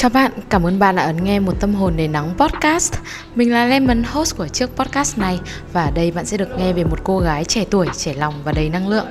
Chào 0.00 0.10
bạn, 0.10 0.32
cảm 0.48 0.66
ơn 0.66 0.78
bạn 0.78 0.96
đã 0.96 1.02
ấn 1.02 1.24
nghe 1.24 1.40
một 1.40 1.60
tâm 1.60 1.74
hồn 1.74 1.94
để 1.96 2.08
nắng 2.08 2.34
podcast. 2.36 2.94
Mình 3.34 3.52
là 3.52 3.66
Lemon, 3.66 4.02
host 4.02 4.36
của 4.36 4.48
chiếc 4.48 4.66
podcast 4.66 5.18
này 5.18 5.40
và 5.72 5.84
ở 5.84 5.90
đây 5.90 6.10
bạn 6.10 6.26
sẽ 6.26 6.36
được 6.36 6.48
nghe 6.58 6.72
về 6.72 6.84
một 6.84 6.98
cô 7.04 7.18
gái 7.18 7.44
trẻ 7.44 7.64
tuổi, 7.70 7.86
trẻ 7.96 8.14
lòng 8.14 8.34
và 8.44 8.52
đầy 8.52 8.68
năng 8.68 8.88
lượng. 8.88 9.06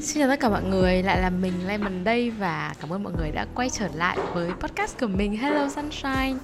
Xin 0.00 0.22
chào 0.22 0.28
tất 0.28 0.40
cả 0.40 0.48
mọi 0.48 0.62
người, 0.62 1.02
lại 1.02 1.20
là 1.20 1.30
mình 1.30 1.52
Lemon 1.66 2.04
đây 2.04 2.30
và 2.30 2.74
cảm 2.80 2.92
ơn 2.92 3.02
mọi 3.02 3.12
người 3.18 3.30
đã 3.30 3.46
quay 3.54 3.70
trở 3.70 3.88
lại 3.94 4.18
với 4.34 4.50
podcast 4.60 5.00
của 5.00 5.06
mình 5.06 5.36
Hello 5.36 5.68
Sunshine. 5.68 6.34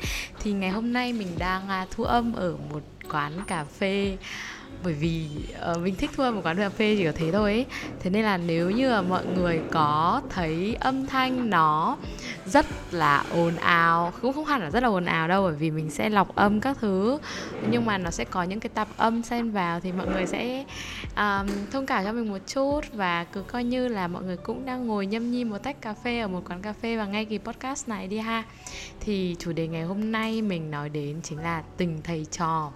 Thì 0.43 0.53
ngày 0.53 0.71
hôm 0.71 0.93
nay 0.93 1.13
mình 1.13 1.29
đang 1.39 1.69
à, 1.69 1.87
thu 1.91 2.05
âm 2.05 2.33
ở 2.33 2.57
một 2.71 2.83
quán 3.13 3.33
cà 3.47 3.65
phê 3.79 4.17
bởi 4.85 4.93
vì 4.93 5.27
uh, 5.73 5.79
mình 5.83 5.95
thích 5.97 6.11
thôi 6.17 6.33
một 6.33 6.41
quán 6.45 6.57
cà 6.57 6.69
phê 6.69 6.95
chỉ 6.99 7.05
có 7.05 7.13
thế 7.15 7.33
thôi 7.33 7.53
ấy. 7.53 7.67
thế 8.01 8.11
nên 8.11 8.25
là 8.25 8.37
nếu 8.37 8.71
như 8.71 8.91
là 8.91 9.03
mọi 9.03 9.27
người 9.27 9.61
có 9.71 10.23
thấy 10.31 10.77
âm 10.81 11.07
thanh 11.07 11.51
nó 11.51 11.97
rất 12.47 12.67
là 12.91 13.25
ồn 13.35 13.57
ào 13.57 14.13
cũng 14.23 14.33
không 14.33 14.45
hẳn 14.45 14.63
là 14.63 14.71
rất 14.71 14.83
là 14.83 14.89
ồn 14.89 15.05
ào 15.05 15.29
đâu 15.29 15.43
bởi 15.43 15.55
vì 15.55 15.71
mình 15.71 15.91
sẽ 15.91 16.09
lọc 16.09 16.37
âm 16.37 16.61
các 16.61 16.77
thứ 16.81 17.19
nhưng 17.71 17.85
mà 17.85 17.99
nó 17.99 18.11
sẽ 18.11 18.25
có 18.25 18.43
những 18.43 18.61
cái 18.61 18.71
tạp 18.75 18.89
âm 18.97 19.23
xen 19.23 19.51
vào 19.51 19.81
thì 19.81 19.93
mọi 19.93 20.07
người 20.07 20.27
sẽ 20.27 20.65
um, 21.17 21.47
thông 21.71 21.87
cảm 21.87 22.05
cho 22.05 22.13
mình 22.13 22.31
một 22.31 22.39
chút 22.47 22.81
và 22.93 23.25
cứ 23.25 23.43
coi 23.43 23.65
như 23.65 23.89
là 23.89 24.09
mọi 24.09 24.23
người 24.23 24.37
cũng 24.37 24.67
đang 24.67 24.87
ngồi 24.87 25.07
nhâm 25.07 25.31
nhi 25.31 25.45
một 25.45 25.59
tách 25.63 25.81
cà 25.81 25.95
phê 25.95 26.21
ở 26.21 26.29
một 26.29 26.43
quán 26.49 26.63
cà 26.63 26.73
phê 26.73 26.97
và 26.97 27.07
ngay 27.07 27.25
kỳ 27.25 27.39
podcast 27.39 27.89
này 27.89 28.07
đi 28.09 28.19
ha 28.19 28.45
thì 29.01 29.37
chủ 29.39 29.53
đề 29.53 29.67
ngày 29.67 29.83
hôm 29.83 30.13
nay 30.13 30.43
mình 30.43 30.71
nói 30.71 30.89
đến 30.89 31.21
chính 31.23 31.39
là 31.39 31.63
tình 31.77 32.01
thầy 32.05 32.27
trò 32.31 32.73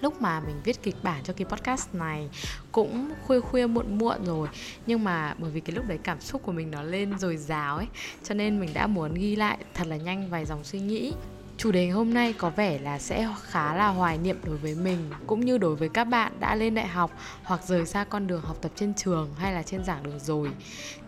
lúc 0.00 0.22
mà 0.22 0.40
mình 0.40 0.56
viết 0.64 0.82
kịch 0.82 0.96
bản 1.02 1.22
cho 1.24 1.32
cái 1.32 1.44
podcast 1.44 1.94
này 1.94 2.28
cũng 2.72 3.10
khuya 3.26 3.40
khuya 3.40 3.66
muộn 3.66 3.98
muộn 3.98 4.24
rồi. 4.24 4.48
Nhưng 4.86 5.04
mà 5.04 5.34
bởi 5.38 5.50
vì 5.50 5.60
cái 5.60 5.76
lúc 5.76 5.84
đấy 5.88 5.98
cảm 6.02 6.20
xúc 6.20 6.42
của 6.44 6.52
mình 6.52 6.70
nó 6.70 6.82
lên 6.82 7.18
rồi 7.18 7.36
dào 7.36 7.76
ấy, 7.76 7.86
cho 8.22 8.34
nên 8.34 8.60
mình 8.60 8.70
đã 8.74 8.86
muốn 8.86 9.14
ghi 9.14 9.36
lại 9.36 9.58
thật 9.74 9.86
là 9.86 9.96
nhanh 9.96 10.30
vài 10.30 10.44
dòng 10.44 10.64
suy 10.64 10.80
nghĩ. 10.80 11.12
Chủ 11.58 11.72
đề 11.72 11.88
hôm 11.88 12.14
nay 12.14 12.32
có 12.32 12.50
vẻ 12.50 12.78
là 12.78 12.98
sẽ 12.98 13.28
khá 13.42 13.74
là 13.74 13.88
hoài 13.88 14.18
niệm 14.18 14.38
đối 14.44 14.56
với 14.56 14.74
mình 14.74 15.10
cũng 15.26 15.40
như 15.40 15.58
đối 15.58 15.76
với 15.76 15.88
các 15.88 16.04
bạn 16.04 16.32
đã 16.40 16.54
lên 16.54 16.74
đại 16.74 16.86
học 16.86 17.10
hoặc 17.42 17.64
rời 17.66 17.86
xa 17.86 18.04
con 18.04 18.26
đường 18.26 18.40
học 18.40 18.56
tập 18.62 18.72
trên 18.76 18.94
trường 18.94 19.34
hay 19.38 19.52
là 19.52 19.62
trên 19.62 19.84
giảng 19.84 20.02
đường 20.02 20.18
rồi 20.18 20.50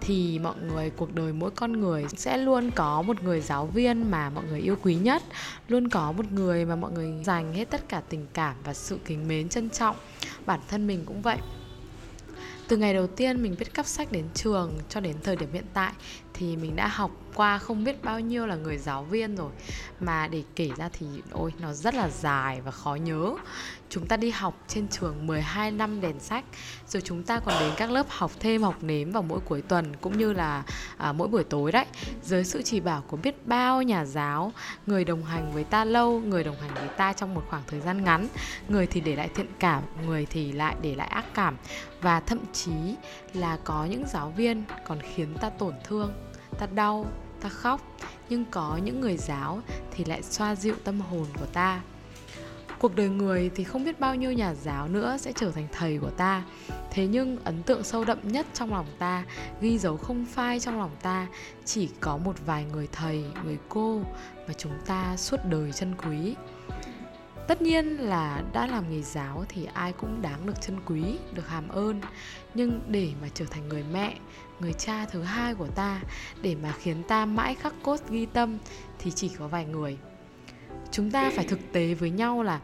thì 0.01 0.39
mọi 0.39 0.55
người 0.69 0.91
cuộc 0.91 1.15
đời 1.15 1.33
mỗi 1.33 1.51
con 1.51 1.81
người 1.81 2.07
sẽ 2.17 2.37
luôn 2.37 2.71
có 2.71 3.03
một 3.03 3.23
người 3.23 3.41
giáo 3.41 3.67
viên 3.67 4.11
mà 4.11 4.31
mọi 4.31 4.45
người 4.45 4.61
yêu 4.61 4.77
quý 4.83 4.95
nhất, 4.95 5.23
luôn 5.69 5.89
có 5.89 6.13
một 6.13 6.33
người 6.33 6.65
mà 6.65 6.77
mọi 6.77 6.93
người 6.93 7.25
dành 7.25 7.53
hết 7.53 7.71
tất 7.71 7.89
cả 7.89 8.03
tình 8.09 8.27
cảm 8.33 8.57
và 8.65 8.75
sự 8.75 8.99
kính 9.05 9.29
mến 9.29 9.49
trân 9.49 9.71
trọng. 9.71 9.97
Bản 10.47 10.61
thân 10.69 10.87
mình 10.87 11.03
cũng 11.07 11.23
vậy 11.23 11.39
từ 12.69 12.77
ngày 12.77 12.95
đầu 12.95 13.07
tiên 13.07 13.43
mình 13.43 13.55
viết 13.59 13.75
cắp 13.75 13.87
sách 13.87 14.13
đến 14.13 14.25
trường 14.35 14.79
cho 14.89 15.01
đến 15.01 15.17
thời 15.23 15.37
điểm 15.37 15.49
hiện 15.53 15.65
tại 15.75 15.93
thì 16.39 16.56
mình 16.56 16.77
đã 16.77 16.86
học 16.86 17.11
qua 17.34 17.58
không 17.58 17.84
biết 17.84 18.05
bao 18.05 18.20
nhiêu 18.20 18.47
là 18.47 18.55
người 18.56 18.78
giáo 18.78 19.05
viên 19.05 19.36
rồi. 19.36 19.50
Mà 20.00 20.28
để 20.28 20.42
kể 20.56 20.70
ra 20.77 20.89
thì 20.92 21.06
ôi 21.30 21.53
nó 21.61 21.72
rất 21.72 21.95
là 21.95 22.08
dài 22.08 22.61
và 22.61 22.70
khó 22.70 22.95
nhớ. 22.95 23.34
Chúng 23.91 24.06
ta 24.06 24.17
đi 24.17 24.30
học 24.30 24.64
trên 24.69 24.89
trường 24.89 25.27
12 25.27 25.70
năm 25.70 26.00
đèn 26.00 26.20
sách 26.20 26.45
rồi 26.89 27.03
chúng 27.03 27.22
ta 27.22 27.41
còn 27.41 27.55
đến 27.61 27.72
các 27.77 27.91
lớp 27.91 28.06
học 28.08 28.30
thêm 28.41 28.62
học 28.62 28.75
nếm 28.80 29.12
vào 29.12 29.22
mỗi 29.22 29.41
cuối 29.41 29.62
tuần 29.62 29.97
cũng 30.00 30.19
như 30.19 30.33
là 30.33 30.62
à, 30.97 31.12
mỗi 31.12 31.28
buổi 31.28 31.45
tối 31.45 31.72
đấy. 31.72 31.86
Dưới 32.22 32.45
sự 32.45 32.62
chỉ 32.62 32.80
bảo 32.80 33.02
của 33.06 33.17
biết 33.17 33.47
bao 33.47 33.83
nhà 33.83 34.05
giáo 34.05 34.52
người 34.86 35.05
đồng 35.05 35.25
hành 35.25 35.52
với 35.52 35.64
ta 35.64 35.84
lâu 35.84 36.20
người 36.20 36.45
đồng 36.45 36.56
hành 36.61 36.75
với 36.75 36.89
ta 36.89 37.12
trong 37.12 37.34
một 37.34 37.42
khoảng 37.48 37.62
thời 37.67 37.80
gian 37.80 38.05
ngắn 38.05 38.28
người 38.69 38.86
thì 38.86 39.00
để 39.00 39.17
lại 39.17 39.28
thiện 39.34 39.48
cảm 39.58 39.83
người 40.06 40.27
thì 40.27 40.52
lại 40.52 40.75
để 40.83 40.95
lại 40.95 41.08
ác 41.08 41.34
cảm. 41.34 41.56
Và 42.00 42.20
thậm 42.20 42.39
chí 42.52 42.95
là 43.34 43.58
có 43.64 43.84
những 43.84 44.05
giáo 44.06 44.33
viên 44.36 44.64
còn 44.86 44.98
khiến 45.14 45.34
ta 45.41 45.50
tổn 45.50 45.75
thương 45.84 46.28
ta 46.59 46.67
đau, 46.75 47.06
ta 47.41 47.48
khóc, 47.48 47.97
nhưng 48.28 48.45
có 48.51 48.78
những 48.84 49.01
người 49.01 49.17
giáo 49.17 49.61
thì 49.91 50.05
lại 50.05 50.23
xoa 50.23 50.55
dịu 50.55 50.75
tâm 50.84 51.01
hồn 51.01 51.27
của 51.39 51.47
ta. 51.47 51.81
Cuộc 52.78 52.97
đời 52.97 53.09
người 53.09 53.51
thì 53.55 53.64
không 53.64 53.85
biết 53.85 54.01
bao 54.01 54.14
nhiêu 54.14 54.33
nhà 54.33 54.55
giáo 54.55 54.89
nữa 54.89 55.17
sẽ 55.20 55.33
trở 55.33 55.51
thành 55.51 55.67
thầy 55.73 55.98
của 55.98 56.11
ta. 56.11 56.42
Thế 56.91 57.07
nhưng 57.07 57.39
ấn 57.45 57.63
tượng 57.63 57.85
sâu 57.85 58.05
đậm 58.05 58.19
nhất 58.23 58.46
trong 58.55 58.70
lòng 58.70 58.86
ta, 58.98 59.24
ghi 59.61 59.79
dấu 59.79 59.96
không 59.96 60.24
phai 60.24 60.61
trong 60.61 60.79
lòng 60.79 60.91
ta, 61.02 61.27
chỉ 61.64 61.89
có 62.01 62.17
một 62.17 62.35
vài 62.46 62.64
người 62.64 62.89
thầy, 62.92 63.25
người 63.45 63.58
cô 63.69 64.01
mà 64.48 64.55
chúng 64.58 64.73
ta 64.86 65.17
suốt 65.17 65.36
đời 65.45 65.73
chân 65.73 65.95
quý 65.95 66.35
tất 67.48 67.63
nhiên 67.63 67.97
là 67.97 68.42
đã 68.53 68.67
làm 68.67 68.91
nghề 68.91 69.03
giáo 69.03 69.45
thì 69.48 69.67
ai 69.75 69.92
cũng 69.92 70.23
đáng 70.23 70.47
được 70.47 70.61
trân 70.61 70.77
quý, 70.86 71.03
được 71.33 71.48
hàm 71.48 71.69
ơn. 71.69 72.01
Nhưng 72.55 72.81
để 72.89 73.13
mà 73.23 73.29
trở 73.35 73.45
thành 73.45 73.69
người 73.69 73.85
mẹ, 73.92 74.19
người 74.61 74.73
cha 74.73 75.07
thứ 75.07 75.23
hai 75.23 75.55
của 75.55 75.67
ta, 75.67 76.01
để 76.42 76.57
mà 76.63 76.73
khiến 76.73 77.03
ta 77.08 77.27
mãi 77.27 77.55
khắc 77.55 77.75
cốt 77.83 78.01
ghi 78.11 78.27
tâm 78.27 78.58
thì 78.98 79.11
chỉ 79.11 79.29
có 79.39 79.48
vài 79.48 79.64
người. 79.64 79.98
Chúng 80.91 81.11
ta 81.11 81.31
phải 81.35 81.45
thực 81.45 81.73
tế 81.73 81.95
với 81.95 82.11
nhau 82.11 82.42
là, 82.42 82.61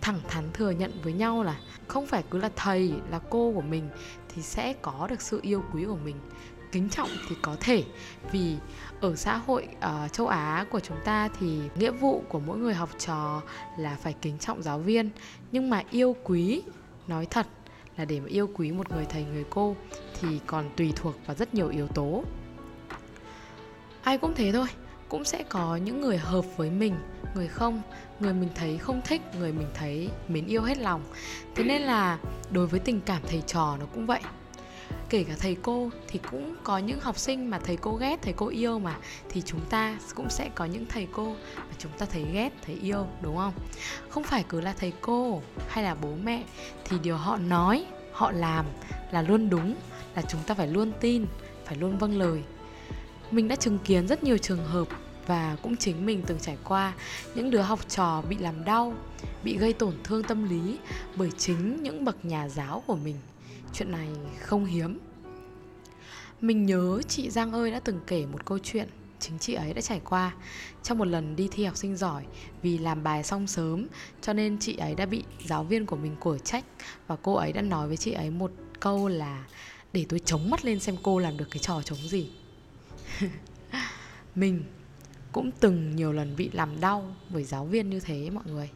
thẳng 0.00 0.20
thắn 0.28 0.44
thừa 0.52 0.70
nhận 0.70 0.92
với 1.02 1.12
nhau 1.12 1.42
là 1.42 1.60
không 1.88 2.06
phải 2.06 2.24
cứ 2.30 2.38
là 2.38 2.50
thầy, 2.56 2.92
là 3.10 3.20
cô 3.30 3.52
của 3.54 3.62
mình 3.62 3.88
thì 4.28 4.42
sẽ 4.42 4.72
có 4.82 5.06
được 5.10 5.20
sự 5.20 5.40
yêu 5.42 5.64
quý 5.72 5.84
của 5.84 5.98
mình 6.04 6.16
kính 6.76 6.88
trọng 6.88 7.08
thì 7.28 7.36
có 7.42 7.56
thể. 7.60 7.84
Vì 8.32 8.56
ở 9.00 9.16
xã 9.16 9.36
hội 9.36 9.68
uh, 9.78 10.12
châu 10.12 10.26
Á 10.26 10.66
của 10.70 10.80
chúng 10.80 10.96
ta 11.04 11.28
thì 11.40 11.60
nghĩa 11.78 11.90
vụ 11.90 12.22
của 12.28 12.40
mỗi 12.40 12.58
người 12.58 12.74
học 12.74 12.90
trò 12.98 13.42
là 13.78 13.96
phải 14.02 14.14
kính 14.22 14.38
trọng 14.38 14.62
giáo 14.62 14.78
viên. 14.78 15.10
Nhưng 15.52 15.70
mà 15.70 15.82
yêu 15.90 16.16
quý 16.24 16.62
nói 17.08 17.26
thật 17.26 17.46
là 17.96 18.04
để 18.04 18.20
mà 18.20 18.26
yêu 18.28 18.50
quý 18.54 18.72
một 18.72 18.90
người 18.90 19.04
thầy 19.04 19.24
người 19.24 19.44
cô 19.50 19.76
thì 20.20 20.40
còn 20.46 20.70
tùy 20.76 20.92
thuộc 20.96 21.14
vào 21.26 21.36
rất 21.36 21.54
nhiều 21.54 21.68
yếu 21.68 21.86
tố. 21.88 22.24
Ai 24.02 24.18
cũng 24.18 24.34
thế 24.34 24.52
thôi 24.52 24.66
cũng 25.08 25.24
sẽ 25.24 25.42
có 25.42 25.76
những 25.76 26.00
người 26.00 26.18
hợp 26.18 26.44
với 26.56 26.70
mình 26.70 26.94
người 27.34 27.48
không. 27.48 27.82
Người 28.20 28.32
mình 28.32 28.48
thấy 28.54 28.78
không 28.78 29.00
thích 29.04 29.22
người 29.38 29.52
mình 29.52 29.68
thấy 29.74 30.08
mến 30.28 30.46
yêu 30.46 30.62
hết 30.62 30.78
lòng. 30.78 31.02
Thế 31.54 31.64
nên 31.64 31.82
là 31.82 32.18
đối 32.50 32.66
với 32.66 32.80
tình 32.80 33.00
cảm 33.00 33.22
thầy 33.28 33.42
trò 33.46 33.76
nó 33.80 33.86
cũng 33.94 34.06
vậy 34.06 34.20
kể 35.08 35.24
cả 35.24 35.34
thầy 35.38 35.56
cô 35.62 35.90
thì 36.08 36.20
cũng 36.30 36.54
có 36.64 36.78
những 36.78 37.00
học 37.00 37.18
sinh 37.18 37.50
mà 37.50 37.58
thầy 37.58 37.76
cô 37.76 37.92
ghét, 37.92 38.18
thầy 38.22 38.32
cô 38.32 38.48
yêu 38.48 38.78
mà, 38.78 38.98
thì 39.28 39.42
chúng 39.42 39.60
ta 39.70 39.98
cũng 40.14 40.30
sẽ 40.30 40.50
có 40.54 40.64
những 40.64 40.86
thầy 40.86 41.06
cô 41.12 41.26
mà 41.56 41.74
chúng 41.78 41.92
ta 41.98 42.06
thấy 42.06 42.26
ghét, 42.32 42.50
thấy 42.66 42.74
yêu, 42.82 43.06
đúng 43.22 43.36
không? 43.36 43.52
Không 44.08 44.24
phải 44.24 44.44
cứ 44.48 44.60
là 44.60 44.74
thầy 44.78 44.92
cô 45.00 45.42
hay 45.68 45.84
là 45.84 45.94
bố 45.94 46.08
mẹ, 46.24 46.44
thì 46.84 46.98
điều 46.98 47.16
họ 47.16 47.36
nói, 47.36 47.86
họ 48.12 48.30
làm 48.30 48.66
là 49.10 49.22
luôn 49.22 49.50
đúng, 49.50 49.74
là 50.16 50.22
chúng 50.22 50.40
ta 50.46 50.54
phải 50.54 50.68
luôn 50.68 50.92
tin, 51.00 51.26
phải 51.64 51.76
luôn 51.76 51.98
vâng 51.98 52.18
lời. 52.18 52.42
Mình 53.30 53.48
đã 53.48 53.56
chứng 53.56 53.78
kiến 53.78 54.08
rất 54.08 54.24
nhiều 54.24 54.38
trường 54.38 54.64
hợp 54.64 54.88
và 55.26 55.56
cũng 55.62 55.76
chính 55.76 56.06
mình 56.06 56.22
từng 56.26 56.38
trải 56.38 56.56
qua 56.64 56.92
những 57.34 57.50
đứa 57.50 57.60
học 57.60 57.88
trò 57.88 58.22
bị 58.28 58.36
làm 58.36 58.64
đau, 58.64 58.94
bị 59.44 59.58
gây 59.58 59.72
tổn 59.72 59.94
thương 60.04 60.22
tâm 60.22 60.48
lý 60.48 60.78
bởi 61.16 61.30
chính 61.30 61.82
những 61.82 62.04
bậc 62.04 62.24
nhà 62.24 62.48
giáo 62.48 62.82
của 62.86 62.96
mình 62.96 63.16
chuyện 63.72 63.90
này 63.92 64.08
không 64.40 64.64
hiếm. 64.64 64.98
Mình 66.40 66.66
nhớ 66.66 67.02
chị 67.08 67.30
giang 67.30 67.52
ơi 67.52 67.70
đã 67.70 67.80
từng 67.80 68.00
kể 68.06 68.26
một 68.26 68.46
câu 68.46 68.58
chuyện 68.58 68.88
chính 69.20 69.38
chị 69.38 69.54
ấy 69.54 69.74
đã 69.74 69.80
trải 69.80 70.00
qua 70.04 70.34
trong 70.82 70.98
một 70.98 71.04
lần 71.04 71.36
đi 71.36 71.48
thi 71.52 71.64
học 71.64 71.76
sinh 71.76 71.96
giỏi 71.96 72.24
vì 72.62 72.78
làm 72.78 73.02
bài 73.02 73.22
xong 73.22 73.46
sớm, 73.46 73.86
cho 74.22 74.32
nên 74.32 74.58
chị 74.58 74.76
ấy 74.76 74.94
đã 74.94 75.06
bị 75.06 75.22
giáo 75.44 75.64
viên 75.64 75.86
của 75.86 75.96
mình 75.96 76.16
cổ 76.20 76.38
trách 76.38 76.64
và 77.06 77.16
cô 77.22 77.34
ấy 77.34 77.52
đã 77.52 77.62
nói 77.62 77.88
với 77.88 77.96
chị 77.96 78.12
ấy 78.12 78.30
một 78.30 78.50
câu 78.80 79.08
là 79.08 79.44
để 79.92 80.06
tôi 80.08 80.20
chống 80.20 80.50
mắt 80.50 80.64
lên 80.64 80.80
xem 80.80 80.96
cô 81.02 81.18
làm 81.18 81.36
được 81.36 81.48
cái 81.50 81.58
trò 81.58 81.82
chống 81.82 81.98
gì. 81.98 82.30
Mình 84.34 84.64
cũng 85.32 85.50
từng 85.60 85.96
nhiều 85.96 86.12
lần 86.12 86.36
bị 86.36 86.50
làm 86.52 86.80
đau 86.80 87.16
bởi 87.28 87.44
giáo 87.44 87.64
viên 87.64 87.90
như 87.90 88.00
thế 88.00 88.30
mọi 88.30 88.44
người 88.46 88.70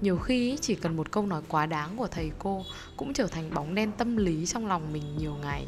nhiều 0.00 0.16
khi 0.18 0.58
chỉ 0.60 0.74
cần 0.74 0.96
một 0.96 1.12
câu 1.12 1.26
nói 1.26 1.42
quá 1.48 1.66
đáng 1.66 1.96
của 1.96 2.06
thầy 2.06 2.30
cô 2.38 2.64
cũng 2.96 3.12
trở 3.12 3.26
thành 3.26 3.54
bóng 3.54 3.74
đen 3.74 3.92
tâm 3.98 4.16
lý 4.16 4.46
trong 4.46 4.66
lòng 4.66 4.92
mình 4.92 5.16
nhiều 5.18 5.34
ngày. 5.42 5.66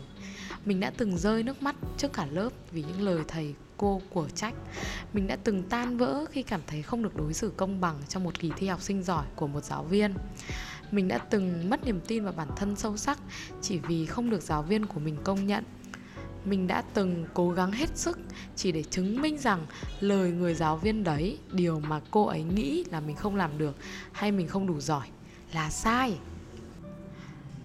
Mình 0.64 0.80
đã 0.80 0.90
từng 0.96 1.18
rơi 1.18 1.42
nước 1.42 1.62
mắt 1.62 1.76
trước 1.96 2.12
cả 2.12 2.26
lớp 2.30 2.50
vì 2.72 2.82
những 2.82 3.00
lời 3.00 3.24
thầy 3.28 3.54
cô 3.76 4.02
của 4.10 4.28
trách. 4.34 4.54
Mình 5.12 5.26
đã 5.26 5.36
từng 5.44 5.62
tan 5.62 5.96
vỡ 5.96 6.24
khi 6.30 6.42
cảm 6.42 6.60
thấy 6.66 6.82
không 6.82 7.02
được 7.02 7.16
đối 7.16 7.34
xử 7.34 7.52
công 7.56 7.80
bằng 7.80 7.96
trong 8.08 8.24
một 8.24 8.38
kỳ 8.38 8.50
thi 8.56 8.66
học 8.66 8.82
sinh 8.82 9.02
giỏi 9.02 9.26
của 9.36 9.46
một 9.46 9.64
giáo 9.64 9.84
viên. 9.84 10.14
Mình 10.90 11.08
đã 11.08 11.18
từng 11.18 11.70
mất 11.70 11.84
niềm 11.86 12.00
tin 12.06 12.24
vào 12.24 12.32
bản 12.32 12.48
thân 12.56 12.76
sâu 12.76 12.96
sắc 12.96 13.18
chỉ 13.62 13.78
vì 13.78 14.06
không 14.06 14.30
được 14.30 14.42
giáo 14.42 14.62
viên 14.62 14.86
của 14.86 15.00
mình 15.00 15.16
công 15.24 15.46
nhận 15.46 15.64
mình 16.50 16.66
đã 16.66 16.82
từng 16.94 17.24
cố 17.34 17.50
gắng 17.50 17.72
hết 17.72 17.98
sức 17.98 18.18
chỉ 18.56 18.72
để 18.72 18.82
chứng 18.82 19.20
minh 19.20 19.38
rằng 19.38 19.66
lời 20.00 20.30
người 20.30 20.54
giáo 20.54 20.76
viên 20.76 21.04
đấy 21.04 21.38
điều 21.52 21.80
mà 21.80 22.00
cô 22.10 22.26
ấy 22.26 22.42
nghĩ 22.42 22.84
là 22.90 23.00
mình 23.00 23.16
không 23.16 23.36
làm 23.36 23.58
được 23.58 23.76
hay 24.12 24.32
mình 24.32 24.48
không 24.48 24.66
đủ 24.66 24.80
giỏi 24.80 25.08
là 25.52 25.70
sai. 25.70 26.18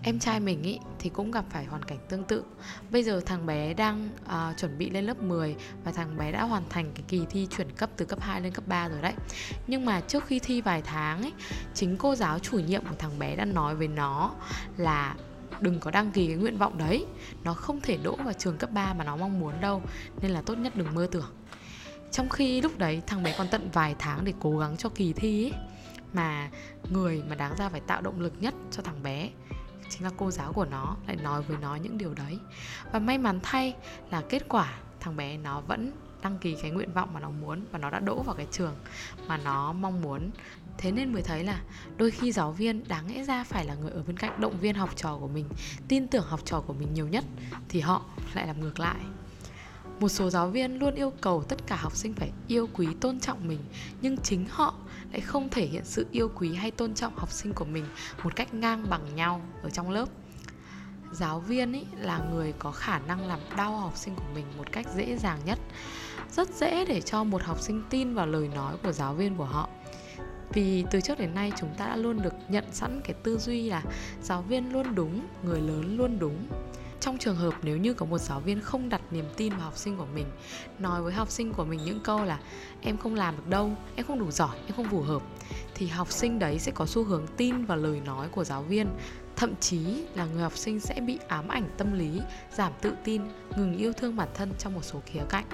Em 0.06 0.20
trai 0.20 0.40
mình 0.40 0.64
ý 0.64 0.80
thì 1.00 1.10
cũng 1.10 1.32
gặp 1.32 1.46
phải 1.50 1.66
hoàn 1.66 1.84
cảnh 1.84 1.98
tương 2.10 2.24
tự. 2.24 2.44
Bây 2.92 3.04
giờ 3.04 3.22
thằng 3.26 3.46
bé 3.46 3.74
đang 3.74 4.10
uh, 4.26 4.58
chuẩn 4.58 4.78
bị 4.78 4.90
lên 4.90 5.06
lớp 5.06 5.22
10 5.22 5.56
và 5.84 5.92
thằng 5.92 6.18
bé 6.18 6.32
đã 6.32 6.44
hoàn 6.44 6.64
thành 6.70 6.92
cái 6.96 7.04
kỳ 7.08 7.26
thi 7.30 7.48
chuyển 7.58 7.72
cấp 7.72 7.90
từ 7.98 8.06
cấp 8.06 8.20
2 8.22 8.42
lên 8.42 8.54
cấp 8.54 8.68
3 8.68 8.90
rồi 8.90 9.02
đấy. 9.02 9.14
Nhưng 9.68 9.86
mà 9.86 10.02
trước 10.02 10.26
khi 10.26 10.40
thi 10.40 10.62
vài 10.62 10.82
tháng 10.82 11.22
ấy 11.22 11.34
chính 11.74 11.98
cô 11.98 12.16
giáo 12.16 12.40
chủ 12.40 12.60
nhiệm 12.60 12.86
của 12.86 12.96
thằng 13.00 13.20
bé 13.20 13.36
đã 13.36 13.46
nói 13.46 13.76
với 13.76 13.88
nó 13.88 14.32
là 14.78 15.16
đừng 15.62 15.80
có 15.80 15.92
đăng 15.92 16.12
ký 16.12 16.28
cái 16.28 16.36
nguyện 16.36 16.58
vọng 16.58 16.78
đấy. 16.78 17.06
Nó 17.44 17.54
không 17.54 17.82
thể 17.82 17.98
đỗ 17.98 18.16
vào 18.16 18.34
trường 18.34 18.58
cấp 18.58 18.72
3 18.72 18.94
mà 18.94 19.04
nó 19.04 19.16
mong 19.16 19.40
muốn 19.40 19.62
đâu, 19.62 19.82
nên 20.22 20.32
là 20.32 20.42
tốt 20.42 20.56
nhất 20.56 20.76
đừng 20.76 20.96
mơ 20.96 21.08
tưởng. 21.12 21.32
Trong 22.12 22.30
khi 22.30 22.62
lúc 22.62 22.78
đấy, 22.78 23.02
thằng 23.08 23.24
bé 23.24 23.36
còn 23.38 23.48
tận 23.52 23.70
vài 23.74 23.96
tháng 24.00 24.26
để 24.26 24.34
cố 24.40 24.58
gắng 24.58 24.78
cho 24.78 24.90
kỳ 24.90 25.14
thi 25.14 25.46
ấy 25.46 25.54
mà 26.14 26.50
người 26.92 27.24
mà 27.30 27.36
đáng 27.36 27.56
ra 27.58 27.70
phải 27.70 27.80
tạo 27.80 28.02
động 28.02 28.22
lực 28.22 28.34
nhất 28.40 28.54
cho 28.72 28.84
thằng 28.84 29.04
bé 29.04 29.30
chính 29.90 30.04
là 30.04 30.12
cô 30.18 30.32
giáo 30.32 30.54
của 30.54 30.66
nó, 30.66 30.98
lại 31.08 31.16
nói 31.16 31.42
với 31.42 31.58
nó 31.62 31.76
những 31.76 31.98
điều 31.98 32.14
đấy. 32.14 32.40
Và 32.92 33.00
may 33.00 33.18
mắn 33.18 33.40
thay 33.44 33.76
là 34.12 34.22
kết 34.30 34.50
quả 34.50 34.74
thằng 35.00 35.16
bé 35.16 35.38
nó 35.38 35.62
vẫn 35.62 35.92
đăng 36.24 36.38
ký 36.38 36.56
cái 36.62 36.72
nguyện 36.72 36.94
vọng 36.94 37.14
mà 37.14 37.20
nó 37.20 37.30
muốn 37.30 37.66
và 37.72 37.80
nó 37.80 37.90
đã 37.90 38.00
đỗ 38.00 38.24
vào 38.24 38.36
cái 38.36 38.48
trường 38.52 38.76
mà 39.28 39.38
nó 39.38 39.74
mong 39.74 40.02
muốn. 40.02 40.32
Thế 40.78 40.92
nên 40.92 41.14
mới 41.14 41.22
thấy 41.22 41.44
là 41.44 41.62
đôi 41.98 42.12
khi 42.12 42.32
giáo 42.32 42.52
viên 42.52 42.88
đáng 42.88 43.16
lẽ 43.16 43.24
ra 43.24 43.44
phải 43.44 43.66
là 43.66 43.76
người 43.76 43.92
ở 43.92 44.04
bên 44.04 44.18
cạnh 44.18 44.42
động 44.42 44.60
viên 44.60 44.76
học 44.76 44.90
trò 44.96 45.18
của 45.20 45.28
mình 45.28 45.50
tin 45.88 46.08
tưởng 46.08 46.26
học 46.28 46.40
trò 46.46 46.62
của 46.62 46.74
mình 46.74 46.94
nhiều 46.94 47.08
nhất 47.08 47.26
thì 47.70 47.80
họ 47.80 48.02
lại 48.34 48.48
làm 48.48 48.62
ngược 48.62 48.80
lại. 48.80 49.00
Một 50.00 50.10
số 50.10 50.30
giáo 50.30 50.50
viên 50.50 50.80
luôn 50.80 50.96
yêu 50.96 51.14
cầu 51.22 51.44
tất 51.44 51.68
cả 51.68 51.76
học 51.76 51.96
sinh 51.96 52.14
phải 52.14 52.32
yêu 52.48 52.70
quý 52.74 52.88
tôn 53.02 53.20
trọng 53.20 53.48
mình 53.48 53.60
nhưng 54.02 54.18
chính 54.18 54.46
họ 54.50 54.74
lại 55.12 55.22
không 55.22 55.50
thể 55.50 55.66
hiện 55.66 55.86
sự 55.86 56.08
yêu 56.12 56.32
quý 56.36 56.54
hay 56.54 56.72
tôn 56.72 56.94
trọng 56.94 57.16
học 57.16 57.32
sinh 57.32 57.54
của 57.54 57.66
mình 57.66 57.86
một 58.24 58.36
cách 58.36 58.54
ngang 58.54 58.86
bằng 58.90 59.16
nhau 59.16 59.42
ở 59.64 59.70
trong 59.70 59.90
lớp. 59.90 60.10
Giáo 61.12 61.40
viên 61.40 61.74
ý, 61.74 61.86
là 61.98 62.20
người 62.32 62.54
có 62.60 62.72
khả 62.72 63.00
năng 63.00 63.28
làm 63.28 63.40
đau 63.58 63.78
học 63.78 63.98
sinh 63.98 64.16
của 64.16 64.34
mình 64.34 64.46
một 64.58 64.72
cách 64.72 64.86
dễ 64.96 65.18
dàng 65.18 65.40
nhất 65.46 65.60
rất 66.36 66.50
dễ 66.56 66.86
để 66.86 67.02
cho 67.02 67.24
một 67.24 67.44
học 67.44 67.60
sinh 67.62 67.84
tin 67.90 68.14
vào 68.14 68.28
lời 68.28 68.50
nói 68.56 68.76
của 68.84 68.92
giáo 68.92 69.14
viên 69.14 69.36
của 69.36 69.46
họ. 69.46 69.70
Vì 70.54 70.86
từ 70.92 71.02
trước 71.02 71.20
đến 71.20 71.36
nay 71.36 71.52
chúng 71.60 71.70
ta 71.78 71.88
đã 71.88 71.96
luôn 71.96 72.22
được 72.22 72.34
nhận 72.50 72.66
sẵn 72.72 73.02
cái 73.04 73.14
tư 73.24 73.38
duy 73.38 73.70
là 73.70 73.84
giáo 74.22 74.42
viên 74.42 74.74
luôn 74.74 74.96
đúng, 74.96 75.28
người 75.44 75.62
lớn 75.62 75.98
luôn 75.98 76.20
đúng. 76.20 76.48
Trong 77.00 77.18
trường 77.18 77.36
hợp 77.36 77.54
nếu 77.64 77.78
như 77.78 77.94
có 77.94 78.06
một 78.06 78.18
giáo 78.18 78.40
viên 78.40 78.62
không 78.62 78.90
đặt 78.90 79.02
niềm 79.12 79.26
tin 79.38 79.54
vào 79.54 79.62
học 79.62 79.78
sinh 79.78 79.98
của 79.98 80.08
mình, 80.16 80.26
nói 80.80 81.02
với 81.02 81.14
học 81.14 81.30
sinh 81.30 81.54
của 81.54 81.64
mình 81.64 81.80
những 81.86 82.00
câu 82.04 82.24
là 82.24 82.40
em 82.82 82.98
không 82.98 83.16
làm 83.16 83.38
được 83.38 83.48
đâu, 83.48 83.72
em 83.96 84.06
không 84.06 84.20
đủ 84.20 84.32
giỏi, 84.32 84.56
em 84.66 84.76
không 84.76 84.90
phù 84.90 85.02
hợp 85.02 85.22
thì 85.76 85.88
học 85.88 86.12
sinh 86.12 86.40
đấy 86.40 86.60
sẽ 86.60 86.72
có 86.72 86.86
xu 86.86 87.04
hướng 87.04 87.28
tin 87.38 87.66
vào 87.66 87.78
lời 87.78 88.02
nói 88.06 88.28
của 88.28 88.44
giáo 88.44 88.62
viên 88.62 88.88
thậm 89.36 89.56
chí 89.60 90.06
là 90.16 90.26
người 90.26 90.44
học 90.44 90.58
sinh 90.58 90.80
sẽ 90.80 91.02
bị 91.02 91.20
ám 91.28 91.48
ảnh 91.48 91.70
tâm 91.78 91.94
lý 91.94 92.22
giảm 92.52 92.74
tự 92.82 92.94
tin 93.04 93.22
ngừng 93.58 93.78
yêu 93.78 93.94
thương 93.94 94.16
bản 94.16 94.30
thân 94.34 94.54
trong 94.60 94.74
một 94.74 94.84
số 94.84 95.02
khía 95.06 95.22
cạnh. 95.30 95.46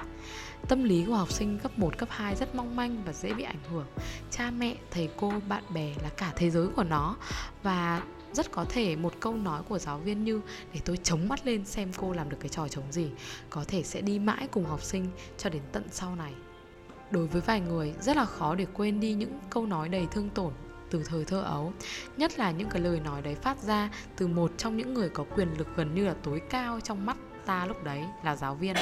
Tâm 0.67 0.83
lý 0.83 1.05
của 1.05 1.15
học 1.15 1.31
sinh 1.31 1.59
cấp 1.59 1.79
1, 1.79 1.97
cấp 1.97 2.09
2 2.11 2.35
rất 2.35 2.55
mong 2.55 2.75
manh 2.75 3.03
và 3.05 3.13
dễ 3.13 3.33
bị 3.33 3.43
ảnh 3.43 3.63
hưởng. 3.71 3.85
Cha 4.31 4.51
mẹ 4.51 4.75
thầy 4.91 5.09
cô 5.17 5.33
bạn 5.47 5.63
bè 5.73 5.93
là 6.03 6.09
cả 6.09 6.33
thế 6.35 6.49
giới 6.49 6.67
của 6.67 6.83
nó. 6.83 7.15
Và 7.63 8.01
rất 8.33 8.51
có 8.51 8.65
thể 8.69 8.95
một 8.95 9.13
câu 9.19 9.33
nói 9.33 9.61
của 9.69 9.79
giáo 9.79 9.97
viên 9.97 10.23
như 10.23 10.41
để 10.73 10.79
tôi 10.85 10.97
chống 10.97 11.27
mắt 11.27 11.45
lên 11.45 11.65
xem 11.65 11.91
cô 11.97 12.13
làm 12.13 12.29
được 12.29 12.37
cái 12.39 12.49
trò 12.49 12.67
chống 12.67 12.91
gì 12.91 13.09
có 13.49 13.63
thể 13.67 13.83
sẽ 13.83 14.01
đi 14.01 14.19
mãi 14.19 14.47
cùng 14.51 14.65
học 14.65 14.83
sinh 14.83 15.05
cho 15.37 15.49
đến 15.49 15.61
tận 15.71 15.83
sau 15.91 16.15
này. 16.15 16.33
Đối 17.11 17.27
với 17.27 17.41
vài 17.41 17.61
người 17.61 17.93
rất 18.01 18.17
là 18.17 18.25
khó 18.25 18.55
để 18.55 18.65
quên 18.73 18.99
đi 18.99 19.13
những 19.13 19.39
câu 19.49 19.65
nói 19.65 19.89
đầy 19.89 20.07
thương 20.11 20.29
tổn 20.29 20.53
từ 20.89 21.03
thời 21.05 21.25
thơ 21.25 21.41
ấu, 21.41 21.73
nhất 22.17 22.39
là 22.39 22.51
những 22.51 22.69
cái 22.69 22.81
lời 22.81 22.99
nói 22.99 23.21
đấy 23.21 23.35
phát 23.35 23.57
ra 23.63 23.89
từ 24.15 24.27
một 24.27 24.51
trong 24.57 24.77
những 24.77 24.93
người 24.93 25.09
có 25.09 25.23
quyền 25.35 25.57
lực 25.57 25.67
gần 25.75 25.95
như 25.95 26.05
là 26.05 26.15
tối 26.23 26.41
cao 26.49 26.79
trong 26.79 27.05
mắt 27.05 27.17
ta 27.45 27.65
lúc 27.65 27.83
đấy 27.83 28.03
là 28.23 28.35
giáo 28.35 28.55
viên. 28.55 28.75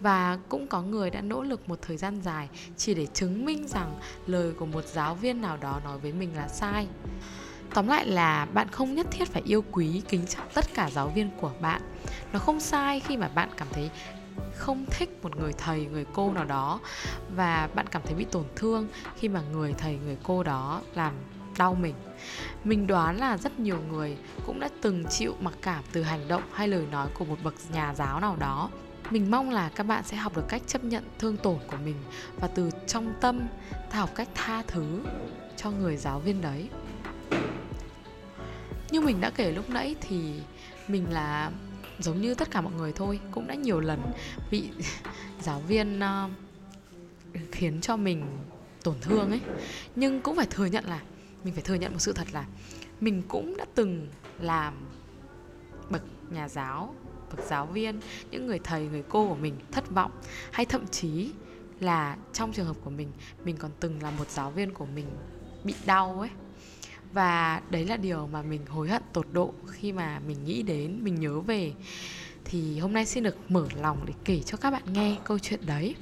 Và 0.00 0.38
cũng 0.48 0.66
có 0.66 0.82
người 0.82 1.10
đã 1.10 1.20
nỗ 1.20 1.42
lực 1.42 1.68
một 1.68 1.78
thời 1.82 1.96
gian 1.96 2.20
dài 2.22 2.48
chỉ 2.76 2.94
để 2.94 3.06
chứng 3.06 3.44
minh 3.44 3.66
rằng 3.68 4.00
lời 4.26 4.52
của 4.52 4.66
một 4.66 4.84
giáo 4.84 5.14
viên 5.14 5.40
nào 5.40 5.56
đó 5.56 5.80
nói 5.84 5.98
với 5.98 6.12
mình 6.12 6.36
là 6.36 6.48
sai. 6.48 6.86
Tóm 7.74 7.88
lại 7.88 8.06
là 8.06 8.44
bạn 8.44 8.68
không 8.70 8.94
nhất 8.94 9.06
thiết 9.10 9.28
phải 9.28 9.42
yêu 9.46 9.64
quý, 9.72 10.02
kính 10.08 10.26
trọng 10.26 10.46
tất 10.54 10.64
cả 10.74 10.90
giáo 10.90 11.08
viên 11.08 11.30
của 11.40 11.52
bạn. 11.60 11.82
Nó 12.32 12.38
không 12.38 12.60
sai 12.60 13.00
khi 13.00 13.16
mà 13.16 13.28
bạn 13.28 13.48
cảm 13.56 13.68
thấy 13.72 13.90
không 14.56 14.86
thích 14.90 15.18
một 15.22 15.36
người 15.36 15.52
thầy, 15.52 15.86
người 15.86 16.06
cô 16.14 16.32
nào 16.32 16.44
đó. 16.44 16.80
Và 17.36 17.68
bạn 17.74 17.86
cảm 17.86 18.02
thấy 18.04 18.14
bị 18.14 18.24
tổn 18.24 18.44
thương 18.56 18.88
khi 19.16 19.28
mà 19.28 19.42
người 19.52 19.74
thầy, 19.78 19.98
người 20.04 20.16
cô 20.22 20.42
đó 20.42 20.80
làm 20.94 21.14
đau 21.58 21.74
mình. 21.74 21.94
Mình 22.64 22.86
đoán 22.86 23.16
là 23.16 23.36
rất 23.36 23.60
nhiều 23.60 23.78
người 23.90 24.16
cũng 24.46 24.60
đã 24.60 24.68
từng 24.82 25.04
chịu 25.10 25.34
mặc 25.40 25.54
cảm 25.62 25.84
từ 25.92 26.02
hành 26.02 26.28
động 26.28 26.42
hay 26.52 26.68
lời 26.68 26.86
nói 26.90 27.08
của 27.18 27.24
một 27.24 27.36
bậc 27.44 27.54
nhà 27.72 27.94
giáo 27.94 28.20
nào 28.20 28.36
đó. 28.36 28.70
Mình 29.10 29.30
mong 29.30 29.50
là 29.50 29.68
các 29.68 29.84
bạn 29.84 30.04
sẽ 30.04 30.16
học 30.16 30.36
được 30.36 30.48
cách 30.48 30.62
chấp 30.66 30.84
nhận 30.84 31.04
thương 31.18 31.36
tổn 31.36 31.58
của 31.70 31.76
mình 31.84 31.96
và 32.40 32.48
từ 32.48 32.70
trong 32.86 33.12
tâm 33.20 33.40
ta 33.90 33.98
học 33.98 34.10
cách 34.14 34.28
tha 34.34 34.62
thứ 34.66 35.02
cho 35.56 35.70
người 35.70 35.96
giáo 35.96 36.20
viên 36.20 36.40
đấy. 36.40 36.68
Như 38.90 39.00
mình 39.00 39.20
đã 39.20 39.30
kể 39.30 39.52
lúc 39.52 39.70
nãy 39.70 39.94
thì 40.00 40.40
mình 40.88 41.06
là 41.10 41.50
giống 42.02 42.20
như 42.20 42.34
tất 42.34 42.50
cả 42.50 42.60
mọi 42.60 42.72
người 42.72 42.92
thôi 42.92 43.20
cũng 43.30 43.46
đã 43.46 43.54
nhiều 43.54 43.80
lần 43.80 44.00
bị 44.50 44.70
giáo 45.40 45.60
viên 45.60 45.98
uh, 45.98 46.30
khiến 47.52 47.80
cho 47.80 47.96
mình 47.96 48.26
tổn 48.82 48.94
thương 49.00 49.30
ấy. 49.30 49.40
Nhưng 49.96 50.20
cũng 50.20 50.36
phải 50.36 50.46
thừa 50.50 50.66
nhận 50.66 50.84
là 50.84 51.00
mình 51.44 51.54
phải 51.54 51.62
thừa 51.62 51.74
nhận 51.74 51.92
một 51.92 51.98
sự 51.98 52.12
thật 52.12 52.26
là 52.32 52.46
mình 53.00 53.22
cũng 53.28 53.56
đã 53.56 53.64
từng 53.74 54.08
làm 54.40 54.74
bậc 55.90 56.02
nhà 56.30 56.48
giáo 56.48 56.94
bậc 57.30 57.46
giáo 57.46 57.66
viên 57.66 58.00
những 58.30 58.46
người 58.46 58.58
thầy 58.58 58.86
người 58.86 59.04
cô 59.08 59.28
của 59.28 59.34
mình 59.34 59.54
thất 59.72 59.90
vọng. 59.90 60.10
Hay 60.52 60.66
thậm 60.66 60.86
chí 60.86 61.32
là 61.80 62.16
trong 62.32 62.52
trường 62.52 62.66
hợp 62.66 62.76
của 62.84 62.90
mình 62.90 63.08
mình 63.44 63.56
còn 63.56 63.70
từng 63.80 64.02
là 64.02 64.10
một 64.10 64.30
giáo 64.30 64.50
viên 64.50 64.74
của 64.74 64.86
mình 64.86 65.06
bị 65.64 65.74
đau 65.86 66.20
ấy 66.20 66.30
và 67.12 67.60
đấy 67.70 67.84
là 67.84 67.96
điều 67.96 68.26
mà 68.26 68.42
mình 68.42 68.66
hối 68.66 68.88
hận 68.88 69.02
tột 69.12 69.26
độ 69.32 69.54
khi 69.66 69.92
mà 69.92 70.20
mình 70.26 70.44
nghĩ 70.44 70.62
đến, 70.62 71.04
mình 71.04 71.20
nhớ 71.20 71.40
về. 71.40 71.72
Thì 72.44 72.78
hôm 72.78 72.92
nay 72.92 73.06
xin 73.06 73.24
được 73.24 73.36
mở 73.48 73.66
lòng 73.80 74.02
để 74.06 74.12
kể 74.24 74.40
cho 74.40 74.56
các 74.56 74.70
bạn 74.70 74.82
nghe 74.92 75.16
câu 75.24 75.38
chuyện 75.38 75.60
đấy. 75.66 75.94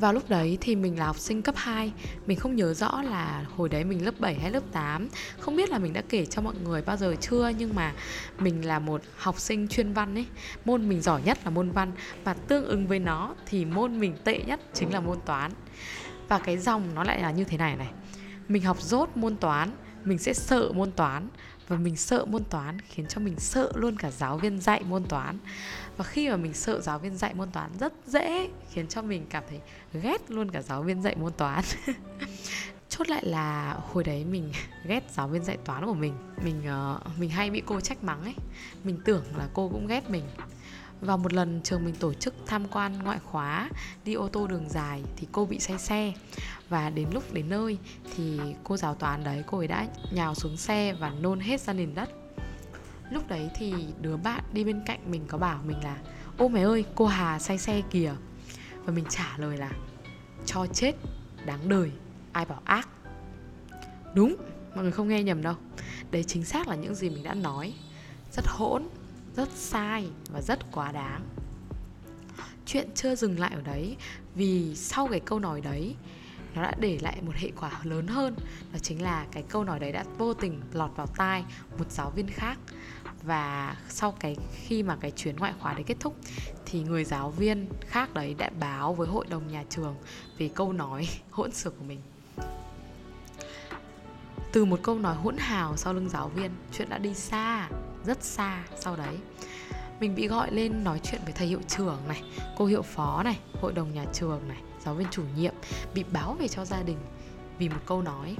Vào 0.00 0.12
lúc 0.12 0.28
đấy 0.28 0.58
thì 0.60 0.76
mình 0.76 0.98
là 0.98 1.06
học 1.06 1.18
sinh 1.18 1.42
cấp 1.42 1.54
2 1.58 1.92
Mình 2.26 2.38
không 2.38 2.56
nhớ 2.56 2.74
rõ 2.74 3.02
là 3.02 3.44
hồi 3.56 3.68
đấy 3.68 3.84
mình 3.84 4.04
lớp 4.04 4.20
7 4.20 4.34
hay 4.34 4.50
lớp 4.50 4.62
8 4.72 5.08
Không 5.38 5.56
biết 5.56 5.70
là 5.70 5.78
mình 5.78 5.92
đã 5.92 6.02
kể 6.08 6.26
cho 6.26 6.42
mọi 6.42 6.54
người 6.64 6.82
bao 6.82 6.96
giờ 6.96 7.14
chưa, 7.20 7.52
Nhưng 7.58 7.74
mà 7.74 7.94
mình 8.38 8.66
là 8.66 8.78
một 8.78 9.02
học 9.16 9.40
sinh 9.40 9.68
chuyên 9.68 9.92
văn 9.92 10.14
ấy. 10.14 10.26
Môn 10.64 10.88
mình 10.88 11.00
giỏi 11.00 11.22
nhất 11.22 11.38
là 11.44 11.50
môn 11.50 11.70
văn 11.70 11.92
Và 12.24 12.34
tương 12.34 12.64
ứng 12.64 12.86
với 12.86 12.98
nó 12.98 13.34
thì 13.46 13.64
môn 13.64 14.00
mình 14.00 14.16
tệ 14.24 14.42
nhất 14.46 14.60
chính 14.74 14.92
là 14.92 15.00
môn 15.00 15.18
toán. 15.26 15.52
Và 16.28 16.38
cái 16.38 16.58
dòng 16.58 16.94
nó 16.94 17.04
lại 17.04 17.20
là 17.20 17.30
như 17.30 17.44
thế 17.44 17.56
này 17.56 17.76
này 17.76 17.88
mình 18.48 18.62
học 18.62 18.82
dốt 18.82 19.16
môn 19.16 19.36
toán 19.36 19.70
mình 20.06 20.18
sẽ 20.18 20.34
sợ 20.34 20.72
môn 20.72 20.92
toán 20.92 21.28
và 21.68 21.76
mình 21.76 21.96
sợ 21.96 22.24
môn 22.24 22.44
toán 22.44 22.80
khiến 22.80 23.06
cho 23.08 23.20
mình 23.20 23.34
sợ 23.38 23.72
luôn 23.74 23.96
cả 23.96 24.10
giáo 24.10 24.38
viên 24.38 24.60
dạy 24.60 24.82
môn 24.88 25.04
toán. 25.04 25.38
Và 25.96 26.04
khi 26.04 26.28
mà 26.28 26.36
mình 26.36 26.54
sợ 26.54 26.80
giáo 26.80 26.98
viên 26.98 27.16
dạy 27.16 27.34
môn 27.34 27.50
toán 27.50 27.70
rất 27.80 27.92
dễ 28.06 28.48
khiến 28.70 28.86
cho 28.88 29.02
mình 29.02 29.26
cảm 29.30 29.44
thấy 29.48 29.60
ghét 30.02 30.30
luôn 30.30 30.50
cả 30.50 30.62
giáo 30.62 30.82
viên 30.82 31.02
dạy 31.02 31.16
môn 31.16 31.32
toán. 31.32 31.64
Chốt 32.88 33.08
lại 33.08 33.24
là 33.26 33.76
hồi 33.92 34.04
đấy 34.04 34.24
mình 34.24 34.52
ghét 34.84 35.04
giáo 35.12 35.28
viên 35.28 35.44
dạy 35.44 35.58
toán 35.64 35.86
của 35.86 35.94
mình. 35.94 36.14
Mình 36.44 36.62
uh, 36.94 37.18
mình 37.18 37.30
hay 37.30 37.50
bị 37.50 37.62
cô 37.66 37.80
trách 37.80 38.04
mắng 38.04 38.22
ấy. 38.22 38.34
Mình 38.84 38.98
tưởng 39.04 39.24
là 39.36 39.48
cô 39.54 39.68
cũng 39.68 39.86
ghét 39.86 40.10
mình 40.10 40.24
và 41.00 41.16
một 41.16 41.32
lần 41.32 41.60
trường 41.62 41.84
mình 41.84 41.94
tổ 41.94 42.14
chức 42.14 42.34
tham 42.46 42.68
quan 42.68 42.98
ngoại 43.02 43.18
khóa 43.18 43.70
đi 44.04 44.14
ô 44.14 44.28
tô 44.28 44.46
đường 44.46 44.68
dài 44.68 45.02
thì 45.16 45.26
cô 45.32 45.46
bị 45.46 45.58
say 45.58 45.78
xe. 45.78 46.12
Và 46.68 46.90
đến 46.90 47.08
lúc 47.12 47.32
đến 47.32 47.48
nơi 47.48 47.78
thì 48.16 48.40
cô 48.64 48.76
giáo 48.76 48.94
toán 48.94 49.24
đấy, 49.24 49.44
cô 49.46 49.58
ấy 49.58 49.68
đã 49.68 49.86
nhào 50.12 50.34
xuống 50.34 50.56
xe 50.56 50.92
và 50.92 51.10
nôn 51.10 51.40
hết 51.40 51.60
ra 51.60 51.72
nền 51.72 51.94
đất. 51.94 52.10
Lúc 53.10 53.28
đấy 53.28 53.50
thì 53.54 53.74
đứa 54.00 54.16
bạn 54.16 54.44
đi 54.52 54.64
bên 54.64 54.82
cạnh 54.86 55.10
mình 55.10 55.24
có 55.28 55.38
bảo 55.38 55.60
mình 55.66 55.84
là, 55.84 55.98
ô 56.38 56.48
mày 56.48 56.62
ơi, 56.62 56.84
cô 56.94 57.06
hà 57.06 57.38
say 57.38 57.58
xe 57.58 57.82
kìa. 57.90 58.14
Và 58.84 58.92
mình 58.92 59.04
trả 59.08 59.38
lời 59.38 59.56
là, 59.56 59.70
cho 60.46 60.66
chết, 60.66 60.92
đáng 61.46 61.68
đời, 61.68 61.92
ai 62.32 62.44
bảo 62.44 62.62
ác? 62.64 62.88
Đúng, 64.14 64.36
mọi 64.74 64.82
người 64.82 64.92
không 64.92 65.08
nghe 65.08 65.22
nhầm 65.22 65.42
đâu. 65.42 65.54
Đấy 66.10 66.24
chính 66.24 66.44
xác 66.44 66.68
là 66.68 66.74
những 66.74 66.94
gì 66.94 67.10
mình 67.10 67.24
đã 67.24 67.34
nói. 67.34 67.74
Rất 68.32 68.44
hỗn 68.46 68.82
rất 69.36 69.48
sai 69.54 70.08
và 70.32 70.40
rất 70.40 70.58
quá 70.72 70.92
đáng. 70.92 71.22
Chuyện 72.66 72.88
chưa 72.94 73.14
dừng 73.14 73.38
lại 73.38 73.50
ở 73.54 73.60
đấy, 73.60 73.96
vì 74.34 74.74
sau 74.76 75.06
cái 75.06 75.20
câu 75.20 75.38
nói 75.38 75.60
đấy, 75.60 75.94
nó 76.54 76.62
đã 76.62 76.72
để 76.80 76.98
lại 77.02 77.22
một 77.22 77.34
hệ 77.34 77.50
quả 77.60 77.80
lớn 77.82 78.06
hơn, 78.06 78.34
đó 78.72 78.78
chính 78.82 79.02
là 79.02 79.26
cái 79.32 79.42
câu 79.48 79.64
nói 79.64 79.80
đấy 79.80 79.92
đã 79.92 80.04
vô 80.18 80.34
tình 80.34 80.60
lọt 80.72 80.90
vào 80.96 81.06
tai 81.06 81.44
một 81.78 81.92
giáo 81.92 82.10
viên 82.10 82.26
khác. 82.30 82.58
Và 83.22 83.76
sau 83.88 84.12
cái, 84.12 84.36
khi 84.52 84.82
mà 84.82 84.96
cái 85.00 85.10
chuyến 85.10 85.36
ngoại 85.36 85.52
khóa 85.60 85.74
đấy 85.74 85.84
kết 85.86 85.96
thúc, 86.00 86.16
thì 86.66 86.82
người 86.82 87.04
giáo 87.04 87.30
viên 87.30 87.68
khác 87.80 88.14
đấy 88.14 88.34
đã 88.38 88.50
báo 88.60 88.94
với 88.94 89.08
hội 89.08 89.26
đồng 89.28 89.48
nhà 89.48 89.64
trường 89.70 89.96
về 90.38 90.50
câu 90.54 90.72
nói 90.72 91.08
hỗn 91.30 91.52
xược 91.52 91.78
của 91.78 91.84
mình. 91.84 92.00
Từ 94.52 94.64
một 94.64 94.80
câu 94.82 94.98
nói 94.98 95.16
hỗn 95.16 95.36
hào 95.38 95.76
sau 95.76 95.92
lưng 95.92 96.08
giáo 96.08 96.28
viên, 96.28 96.50
chuyện 96.72 96.88
đã 96.88 96.98
đi 96.98 97.14
xa 97.14 97.68
rất 98.06 98.22
xa 98.22 98.64
sau 98.76 98.96
đấy. 98.96 99.16
Mình 100.00 100.14
bị 100.14 100.28
gọi 100.28 100.52
lên 100.52 100.84
nói 100.84 101.00
chuyện 101.02 101.20
với 101.24 101.32
thầy 101.32 101.46
hiệu 101.46 101.60
trưởng 101.68 101.98
này, 102.08 102.22
cô 102.56 102.64
hiệu 102.64 102.82
phó 102.82 103.22
này, 103.22 103.38
hội 103.60 103.72
đồng 103.72 103.94
nhà 103.94 104.04
trường 104.12 104.48
này, 104.48 104.62
giáo 104.84 104.94
viên 104.94 105.06
chủ 105.10 105.22
nhiệm, 105.36 105.54
bị 105.94 106.04
báo 106.12 106.34
về 106.34 106.48
cho 106.48 106.64
gia 106.64 106.82
đình 106.82 106.98
vì 107.58 107.68
một 107.68 107.80
câu 107.86 108.02
nói. 108.02 108.36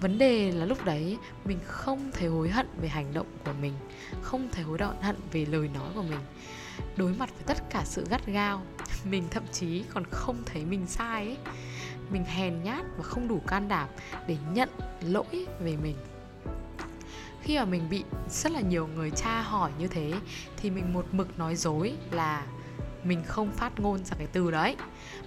Vấn 0.00 0.18
đề 0.18 0.52
là 0.52 0.64
lúc 0.64 0.84
đấy 0.84 1.18
mình 1.44 1.58
không 1.66 2.10
thấy 2.12 2.28
hối 2.28 2.48
hận 2.48 2.66
về 2.80 2.88
hành 2.88 3.14
động 3.14 3.26
của 3.44 3.52
mình, 3.60 3.72
không 4.22 4.48
thấy 4.52 4.64
hối 4.64 4.78
hận 5.00 5.16
về 5.32 5.46
lời 5.46 5.70
nói 5.74 5.88
của 5.94 6.02
mình. 6.02 6.20
Đối 6.96 7.12
mặt 7.12 7.30
với 7.34 7.42
tất 7.46 7.70
cả 7.70 7.82
sự 7.84 8.06
gắt 8.10 8.26
gao, 8.26 8.62
mình 9.10 9.24
thậm 9.30 9.42
chí 9.52 9.84
còn 9.94 10.04
không 10.10 10.36
thấy 10.46 10.64
mình 10.64 10.86
sai 10.86 11.26
ấy. 11.26 11.36
Mình 12.10 12.24
hèn 12.24 12.62
nhát 12.62 12.84
và 12.96 13.02
không 13.02 13.28
đủ 13.28 13.40
can 13.46 13.68
đảm 13.68 13.88
để 14.26 14.36
nhận 14.52 14.68
lỗi 15.00 15.46
về 15.60 15.76
mình 15.76 15.96
khi 17.44 17.58
mà 17.58 17.64
mình 17.64 17.82
bị 17.90 18.04
rất 18.28 18.52
là 18.52 18.60
nhiều 18.60 18.86
người 18.86 19.10
tra 19.10 19.40
hỏi 19.40 19.70
như 19.78 19.88
thế, 19.88 20.12
thì 20.56 20.70
mình 20.70 20.92
một 20.92 21.06
mực 21.12 21.38
nói 21.38 21.56
dối 21.56 21.94
là 22.10 22.46
mình 23.04 23.22
không 23.26 23.50
phát 23.50 23.80
ngôn 23.80 24.04
ra 24.04 24.16
cái 24.18 24.26
từ 24.32 24.50
đấy. 24.50 24.76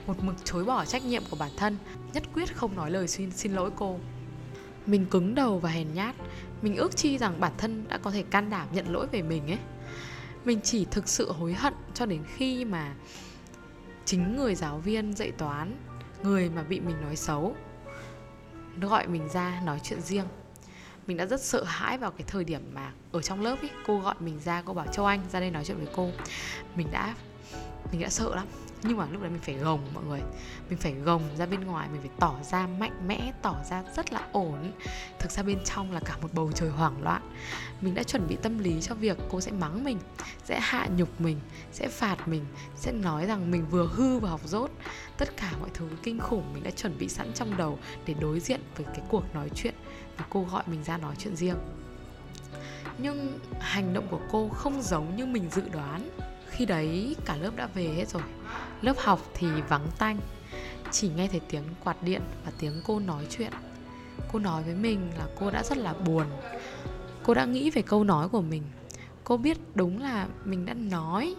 Một 0.07 0.23
mực 0.23 0.35
chối 0.43 0.65
bỏ 0.65 0.85
trách 0.85 1.05
nhiệm 1.05 1.23
của 1.29 1.37
bản 1.39 1.51
thân, 1.57 1.77
nhất 2.13 2.23
quyết 2.33 2.55
không 2.55 2.75
nói 2.75 2.91
lời 2.91 3.07
xin 3.07 3.31
xin 3.31 3.53
lỗi 3.53 3.71
cô. 3.75 3.99
Mình 4.85 5.05
cứng 5.05 5.35
đầu 5.35 5.59
và 5.59 5.69
hèn 5.69 5.93
nhát. 5.93 6.15
Mình 6.61 6.75
ước 6.75 6.95
chi 6.95 7.17
rằng 7.17 7.39
bản 7.39 7.51
thân 7.57 7.85
đã 7.89 7.97
có 7.97 8.11
thể 8.11 8.23
can 8.23 8.49
đảm 8.49 8.67
nhận 8.71 8.93
lỗi 8.93 9.07
về 9.11 9.21
mình 9.21 9.47
ấy. 9.47 9.59
Mình 10.45 10.59
chỉ 10.63 10.85
thực 10.85 11.09
sự 11.09 11.31
hối 11.31 11.53
hận 11.53 11.73
cho 11.93 12.05
đến 12.05 12.23
khi 12.35 12.65
mà 12.65 12.95
chính 14.05 14.35
người 14.35 14.55
giáo 14.55 14.77
viên 14.77 15.13
dạy 15.13 15.31
toán, 15.31 15.77
người 16.23 16.49
mà 16.49 16.63
bị 16.63 16.79
mình 16.79 17.01
nói 17.01 17.15
xấu, 17.15 17.55
gọi 18.81 19.07
mình 19.07 19.29
ra 19.33 19.61
nói 19.65 19.79
chuyện 19.83 20.01
riêng 20.01 20.25
mình 21.07 21.17
đã 21.17 21.25
rất 21.25 21.41
sợ 21.41 21.63
hãi 21.63 21.97
vào 21.97 22.11
cái 22.11 22.23
thời 22.27 22.43
điểm 22.43 22.61
mà 22.73 22.91
ở 23.11 23.21
trong 23.21 23.41
lớp 23.41 23.55
ấy 23.61 23.69
cô 23.85 23.99
gọi 23.99 24.15
mình 24.19 24.39
ra, 24.45 24.61
cô 24.65 24.73
bảo, 24.73 24.87
châu 24.87 25.05
anh, 25.05 25.21
ra 25.31 25.39
đây 25.39 25.51
nói 25.51 25.65
chuyện 25.65 25.77
với 25.77 25.87
cô. 25.95 26.09
Mình 26.75 26.87
đã 26.91 27.15
mình 27.91 28.01
đã 28.01 28.09
sợ 28.09 28.35
lắm. 28.35 28.47
Nhưng 28.83 28.97
mà 28.97 29.07
lúc 29.11 29.21
đấy 29.21 29.31
mình 29.31 29.41
phải 29.41 29.55
gồng 29.55 29.79
mọi 29.93 30.03
người. 30.03 30.21
Mình 30.69 30.79
phải 30.79 30.93
gồng 30.93 31.23
ra 31.37 31.45
bên 31.45 31.63
ngoài, 31.63 31.87
mình 31.91 32.01
phải 32.01 32.09
tỏ 32.19 32.35
ra 32.51 32.67
mạnh 32.67 33.07
mẽ, 33.07 33.33
tỏ 33.41 33.55
ra 33.69 33.83
rất 33.95 34.13
là 34.13 34.27
ổn. 34.31 34.71
Thực 35.19 35.31
ra 35.31 35.43
bên 35.43 35.57
trong 35.65 35.91
là 35.91 35.99
cả 36.05 36.17
một 36.21 36.33
bầu 36.33 36.51
trời 36.55 36.69
hoảng 36.69 37.03
loạn. 37.03 37.21
Mình 37.81 37.95
đã 37.95 38.03
chuẩn 38.03 38.27
bị 38.27 38.37
tâm 38.41 38.59
lý 38.59 38.81
cho 38.81 38.95
việc 38.95 39.17
cô 39.29 39.41
sẽ 39.41 39.51
mắng 39.51 39.83
mình, 39.83 39.99
sẽ 40.43 40.59
hạ 40.59 40.87
nhục 40.97 41.21
mình, 41.21 41.39
sẽ 41.71 41.87
phạt 41.87 42.27
mình, 42.27 42.45
sẽ 42.75 42.91
nói 42.91 43.25
rằng 43.25 43.51
mình 43.51 43.65
vừa 43.71 43.89
hư 43.93 44.19
và 44.19 44.29
học 44.29 44.41
dốt. 44.45 44.71
Tất 45.17 45.37
cả 45.37 45.51
mọi 45.59 45.69
thứ 45.73 45.89
kinh 46.03 46.19
khủng 46.19 46.53
mình 46.53 46.63
đã 46.63 46.71
chuẩn 46.71 46.97
bị 46.97 47.09
sẵn 47.09 47.33
trong 47.33 47.57
đầu 47.57 47.79
để 48.05 48.13
đối 48.13 48.39
diện 48.39 48.59
với 48.75 48.85
cái 48.85 49.01
cuộc 49.09 49.35
nói 49.35 49.49
chuyện 49.55 49.73
và 50.17 50.25
cô 50.29 50.45
gọi 50.51 50.63
mình 50.67 50.83
ra 50.83 50.97
nói 50.97 51.15
chuyện 51.19 51.35
riêng. 51.35 51.57
Nhưng 52.97 53.39
hành 53.59 53.93
động 53.93 54.07
của 54.11 54.19
cô 54.31 54.49
không 54.49 54.81
giống 54.81 55.15
như 55.15 55.25
mình 55.25 55.49
dự 55.51 55.69
đoán. 55.69 56.09
Khi 56.49 56.65
đấy 56.65 57.15
cả 57.25 57.35
lớp 57.35 57.55
đã 57.55 57.67
về 57.73 57.87
hết 57.87 58.09
rồi. 58.09 58.23
Lớp 58.81 58.95
học 58.97 59.19
thì 59.33 59.47
vắng 59.69 59.87
tanh. 59.97 60.19
Chỉ 60.91 61.09
nghe 61.09 61.27
thấy 61.27 61.41
tiếng 61.49 61.63
quạt 61.83 62.03
điện 62.03 62.21
và 62.45 62.51
tiếng 62.59 62.81
cô 62.85 62.99
nói 62.99 63.27
chuyện. 63.29 63.51
Cô 64.31 64.39
nói 64.39 64.63
với 64.63 64.75
mình 64.75 65.11
là 65.17 65.27
cô 65.39 65.51
đã 65.51 65.63
rất 65.63 65.77
là 65.77 65.93
buồn. 65.93 66.25
Cô 67.23 67.33
đã 67.33 67.45
nghĩ 67.45 67.69
về 67.69 67.81
câu 67.81 68.03
nói 68.03 68.29
của 68.29 68.41
mình. 68.41 68.63
Cô 69.23 69.37
biết 69.37 69.57
đúng 69.75 70.01
là 70.01 70.27
mình 70.45 70.65
đã 70.65 70.73
nói, 70.73 71.35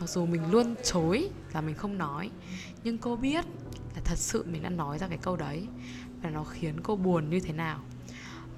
mặc 0.00 0.08
dù 0.08 0.26
mình 0.26 0.50
luôn 0.50 0.74
chối 0.84 1.30
là 1.52 1.60
mình 1.60 1.74
không 1.74 1.98
nói. 1.98 2.30
Nhưng 2.84 2.98
cô 2.98 3.16
biết 3.16 3.44
là 3.94 4.00
thật 4.04 4.18
sự 4.18 4.44
mình 4.52 4.62
đã 4.62 4.70
nói 4.70 4.98
ra 4.98 5.06
cái 5.08 5.18
câu 5.22 5.36
đấy. 5.36 5.66
Và 6.22 6.30
nó 6.30 6.44
khiến 6.44 6.80
cô 6.82 6.96
buồn 6.96 7.30
như 7.30 7.40
thế 7.40 7.52
nào 7.52 7.80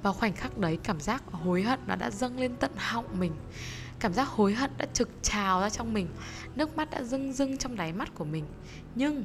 và 0.03 0.13
khoảnh 0.13 0.33
khắc 0.33 0.59
đấy 0.59 0.79
cảm 0.83 1.01
giác 1.01 1.23
hối 1.33 1.63
hận 1.63 1.81
nó 1.87 1.97
đã 1.97 2.11
dâng 2.11 2.39
lên 2.39 2.57
tận 2.61 2.71
họng 2.77 3.21
mình. 3.21 3.33
Cảm 4.01 4.13
giác 4.13 4.29
hối 4.29 4.55
hận 4.55 4.71
đã 4.79 4.87
trực 4.93 5.09
trào 5.23 5.61
ra 5.61 5.71
trong 5.71 5.95
mình 5.95 6.09
nước 6.55 6.77
mắt 6.77 6.91
đã 6.91 7.03
rưng 7.03 7.33
rưng 7.33 7.59
trong 7.59 7.77
đáy 7.77 7.93
mắt 7.93 8.15
của 8.15 8.25
mình. 8.25 8.45
Nhưng 8.95 9.25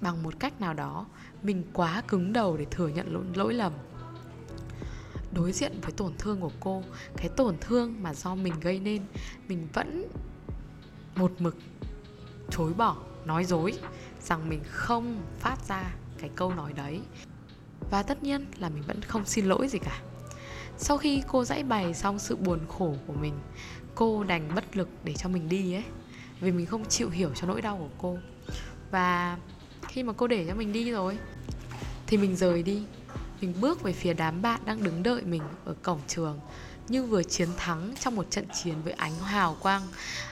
bằng 0.00 0.22
một 0.22 0.34
cách 0.38 0.60
nào 0.60 0.74
đó 0.74 1.06
mình 1.42 1.64
quá 1.72 2.02
cứng 2.08 2.32
đầu 2.32 2.56
để 2.56 2.66
thừa 2.70 2.88
nhận 2.88 3.12
lỗi, 3.14 3.24
lỗi 3.34 3.54
lầm. 3.54 3.72
Đối 5.34 5.52
diện 5.52 5.72
với 5.82 5.92
tổn 5.92 6.12
thương 6.18 6.40
của 6.40 6.52
cô 6.60 6.82
cái 7.16 7.28
tổn 7.28 7.56
thương 7.60 8.02
mà 8.02 8.14
do 8.14 8.34
mình 8.34 8.54
gây 8.60 8.80
nên 8.80 9.02
mình 9.48 9.68
vẫn 9.72 10.04
một 11.16 11.32
mực 11.38 11.56
chối 12.50 12.72
bỏ 12.74 12.96
nói 13.24 13.44
dối 13.44 13.74
rằng 14.20 14.48
mình 14.48 14.60
không 14.70 15.22
phát 15.38 15.56
ra 15.68 15.94
cái 16.18 16.30
câu 16.34 16.54
nói 16.54 16.72
đấy. 16.72 17.00
Và 17.90 18.02
tất 18.02 18.22
nhiên 18.22 18.46
là 18.58 18.68
mình 18.68 18.82
vẫn 18.86 19.02
không 19.02 19.24
xin 19.24 19.46
lỗi 19.46 19.68
gì 19.68 19.78
cả 19.78 20.00
sau 20.82 20.98
khi 20.98 21.22
cô 21.28 21.44
giải 21.44 21.62
bày 21.62 21.94
xong 21.94 22.18
sự 22.18 22.36
buồn 22.36 22.60
khổ 22.68 22.94
của 23.06 23.12
mình, 23.12 23.34
cô 23.94 24.24
đành 24.24 24.54
bất 24.54 24.76
lực 24.76 24.88
để 25.04 25.14
cho 25.14 25.28
mình 25.28 25.48
đi 25.48 25.74
ấy, 25.74 25.84
vì 26.40 26.52
mình 26.52 26.66
không 26.66 26.88
chịu 26.88 27.10
hiểu 27.10 27.30
cho 27.34 27.46
nỗi 27.46 27.62
đau 27.62 27.76
của 27.76 27.88
cô. 27.98 28.18
Và 28.90 29.38
khi 29.88 30.02
mà 30.02 30.12
cô 30.12 30.26
để 30.26 30.46
cho 30.48 30.54
mình 30.54 30.72
đi 30.72 30.90
rồi, 30.90 31.18
thì 32.06 32.16
mình 32.16 32.36
rời 32.36 32.62
đi. 32.62 32.82
Mình 33.40 33.54
bước 33.60 33.82
về 33.82 33.92
phía 33.92 34.14
đám 34.14 34.42
bạn 34.42 34.60
đang 34.64 34.82
đứng 34.82 35.02
đợi 35.02 35.22
mình 35.22 35.42
ở 35.64 35.74
cổng 35.82 36.00
trường, 36.08 36.40
như 36.88 37.04
vừa 37.04 37.22
chiến 37.22 37.48
thắng 37.56 37.94
trong 38.00 38.16
một 38.16 38.30
trận 38.30 38.46
chiến 38.62 38.74
với 38.84 38.92
ánh 38.92 39.18
hào 39.18 39.56
quang, 39.60 39.82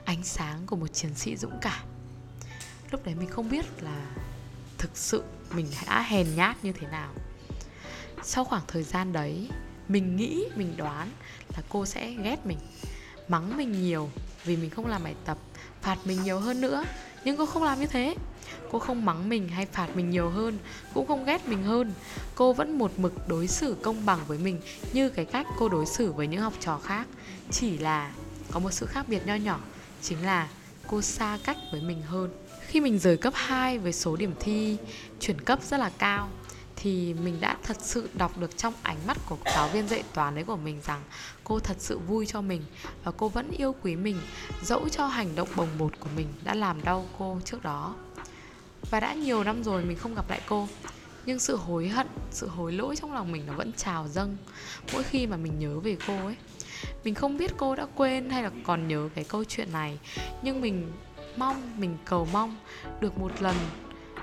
ánh 0.05 0.25
sáng 0.25 0.67
của 0.67 0.77
một 0.77 0.89
chiến 0.89 1.15
sĩ 1.15 1.37
dũng 1.37 1.59
cảm. 1.61 1.87
Lúc 2.91 3.05
đấy 3.05 3.15
mình 3.15 3.29
không 3.29 3.51
biết 3.51 3.83
là 3.83 4.11
thực 4.79 4.97
sự 4.97 5.23
mình 5.55 5.67
đã 5.87 6.03
hèn 6.03 6.27
nhát 6.37 6.65
như 6.65 6.73
thế 6.73 6.87
nào. 6.87 7.13
Sau 8.23 8.45
khoảng 8.45 8.63
thời 8.69 8.83
gian 8.83 9.13
đấy 9.13 9.49
mình 9.89 10.17
nghĩ, 10.17 10.45
mình 10.57 10.75
đoán 10.77 11.11
là 11.57 11.63
cô 11.69 11.87
sẽ 11.87 12.15
ghét 12.23 12.47
mình, 12.47 12.59
mắng 13.29 13.57
mình 13.57 13.83
nhiều 13.83 14.11
vì 14.45 14.57
mình 14.57 14.71
không 14.71 14.87
làm 14.87 15.05
bài 15.05 15.15
tập, 15.25 15.39
phạt 15.83 15.97
mình 16.05 16.23
nhiều 16.23 16.39
hơn 16.39 16.61
nữa. 16.61 16.85
Nhưng 17.25 17.37
cô 17.37 17.47
không 17.47 17.63
làm 17.63 17.81
như 17.81 17.87
thế. 17.87 18.15
Cô 18.71 18.79
không 18.79 19.05
mắng 19.05 19.29
mình 19.29 19.49
hay 19.49 19.67
phạt 19.67 19.97
mình 19.97 20.11
nhiều 20.11 20.31
hơn, 20.31 20.59
cũng 20.95 21.07
không 21.07 21.25
ghét 21.25 21.49
mình 21.49 21.63
hơn. 21.63 21.93
Cô 22.35 22.53
vẫn 22.53 22.79
một 22.79 22.99
mực 22.99 23.29
đối 23.29 23.49
xử 23.49 23.77
công 23.83 24.07
bằng 24.07 24.19
với 24.27 24.39
mình 24.39 24.61
như 24.93 25.09
cái 25.09 25.25
cách 25.25 25.47
cô 25.59 25.69
đối 25.69 25.87
xử 25.87 26.13
với 26.13 26.27
những 26.27 26.41
học 26.41 26.53
trò 26.61 26.79
khác. 26.85 27.07
Chỉ 27.51 27.79
là 27.79 28.13
có 28.51 28.61
một 28.61 28.71
sự 28.71 28.87
khác 28.87 29.09
biệt 29.09 29.27
nho 29.27 29.35
nhỏ, 29.35 29.61
chính 30.03 30.23
là 30.23 30.49
cô 30.87 31.03
xa 31.03 31.39
cách 31.45 31.57
với 31.73 31.81
mình 31.81 32.03
hơn. 32.03 32.31
Khi 32.67 32.81
mình 32.81 32.99
rời 32.99 33.17
cấp 33.17 33.33
2 33.37 33.79
với 33.79 33.93
số 33.93 34.17
điểm 34.17 34.35
thi 34.41 34.77
chuyển 35.21 35.41
cấp 35.41 35.59
rất 35.63 35.77
là 35.77 35.91
cao 35.99 36.29
thì 36.81 37.15
mình 37.15 37.41
đã 37.41 37.57
thật 37.63 37.77
sự 37.81 38.09
đọc 38.15 38.39
được 38.39 38.57
trong 38.57 38.75
ánh 38.83 38.97
mắt 39.07 39.17
của 39.29 39.37
giáo 39.45 39.69
viên 39.69 39.89
dạy 39.89 40.03
toán 40.15 40.35
đấy 40.35 40.45
của 40.45 40.57
mình 40.57 40.81
rằng 40.87 41.03
cô 41.45 41.59
thật 41.59 41.77
sự 41.79 41.99
vui 41.99 42.27
cho 42.27 42.41
mình 42.41 42.63
và 43.05 43.13
cô 43.17 43.29
vẫn 43.29 43.51
yêu 43.51 43.75
quý 43.83 43.97
mình, 43.97 44.21
dẫu 44.63 44.89
cho 44.89 45.07
hành 45.07 45.35
động 45.35 45.49
bồng 45.57 45.69
bột 45.79 46.01
của 46.01 46.09
mình 46.17 46.27
đã 46.45 46.55
làm 46.55 46.85
đau 46.85 47.07
cô 47.19 47.41
trước 47.45 47.63
đó. 47.63 47.95
Và 48.91 49.01
đã 49.01 49.15
nhiều 49.15 49.45
năm 49.45 49.65
rồi 49.65 49.85
mình 49.85 49.97
không 49.97 50.15
gặp 50.15 50.31
lại 50.31 50.41
cô, 50.49 50.69
nhưng 51.27 51.39
sự 51.39 51.57
hối 51.57 51.89
hận, 51.89 52.07
sự 52.31 52.49
hối 52.49 52.73
lỗi 52.73 52.97
trong 52.97 53.13
lòng 53.13 53.33
mình 53.33 53.47
nó 53.47 53.53
vẫn 53.53 53.73
trào 53.73 54.09
dâng 54.09 54.37
mỗi 54.93 55.03
khi 55.03 55.27
mà 55.27 55.37
mình 55.37 55.59
nhớ 55.59 55.81
về 55.81 55.97
cô 56.07 56.17
ấy. 56.27 56.37
Mình 57.05 57.15
không 57.15 57.37
biết 57.37 57.51
cô 57.57 57.77
đã 57.77 57.87
quên 57.95 58.31
hay 58.31 58.43
là 58.43 58.51
còn 58.65 58.89
nhớ 58.89 59.09
cái 59.15 59.25
câu 59.25 59.45
chuyện 59.45 59.73
này, 59.73 59.99
nhưng 60.43 60.61
mình 60.61 60.93
mong, 61.37 61.81
mình 61.81 61.97
cầu 62.05 62.29
mong 62.33 62.57
được 63.01 63.19
một 63.19 63.43
lần 63.43 63.57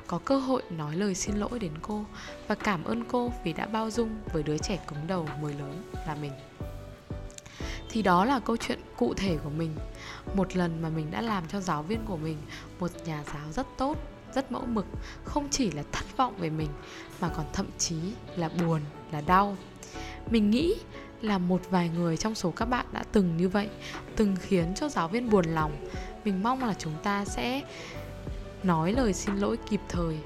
có 0.08 0.20
cơ 0.26 0.38
hội 0.38 0.62
nói 0.70 0.96
lời 0.96 1.16
xin 1.16 1.36
lỗi 1.36 1.60
đến 1.60 1.72
cô 1.82 2.06
và 2.48 2.56
cảm 2.56 2.84
ơn 2.84 3.04
cô 3.04 3.32
vì 3.44 3.54
đã 3.54 3.66
bao 3.66 3.92
dung 3.92 4.10
với 4.34 4.44
đứa 4.44 4.58
trẻ 4.58 4.80
cứng 4.88 5.08
đầu 5.08 5.28
mới 5.42 5.54
lớn 5.54 5.92
là 6.08 6.16
mình. 6.16 6.32
Thì 7.90 8.02
đó 8.02 8.26
là 8.26 8.40
câu 8.40 8.58
chuyện 8.58 8.80
cụ 8.98 9.14
thể 9.14 9.38
của 9.44 9.50
mình. 9.50 9.76
Một 10.36 10.56
lần 10.56 10.82
mà 10.82 10.90
mình 10.90 11.12
đã 11.12 11.22
làm 11.22 11.48
cho 11.48 11.60
giáo 11.62 11.84
viên 11.84 12.06
của 12.06 12.18
mình 12.18 12.38
một 12.80 12.92
nhà 13.06 13.24
giáo 13.34 13.52
rất 13.52 13.68
tốt, 13.78 13.98
rất 14.34 14.52
mẫu 14.52 14.66
mực, 14.66 14.86
không 15.24 15.48
chỉ 15.52 15.72
là 15.72 15.84
thất 15.92 16.18
vọng 16.18 16.34
về 16.38 16.50
mình, 16.50 16.70
mà 17.20 17.30
còn 17.30 17.46
thậm 17.54 17.68
chí 17.78 17.96
là 18.36 18.50
buồn, 18.50 18.82
là 19.12 19.22
đau. 19.22 19.58
Mình 20.30 20.52
nghĩ 20.52 20.76
là 21.22 21.38
một 21.38 21.62
vài 21.70 21.90
người 21.90 22.18
trong 22.18 22.36
số 22.36 22.52
các 22.52 22.66
bạn 22.66 22.86
đã 22.92 23.04
từng 23.12 23.38
như 23.38 23.50
vậy, 23.50 23.70
từng 24.16 24.36
khiến 24.42 24.74
cho 24.76 24.90
giáo 24.90 25.08
viên 25.08 25.30
buồn 25.30 25.46
lòng. 25.46 25.88
Mình 26.26 26.44
mong 26.44 26.64
là 26.64 26.74
chúng 26.74 26.94
ta 27.04 27.26
sẽ 27.26 27.62
nói 28.66 28.94
lời 28.94 29.14
xin 29.14 29.36
lỗi 29.36 29.58
kịp 29.70 29.82
thời. 29.90 30.18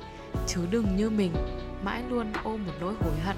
Chứ 0.48 0.62
đừng 0.72 0.96
như 0.96 1.10
mình, 1.10 1.31
mãi 1.84 2.03
luôn 2.10 2.27
ôm 2.43 2.65
một 2.65 2.74
nỗi 2.81 2.93
hối 3.00 3.19
hận. 3.25 3.36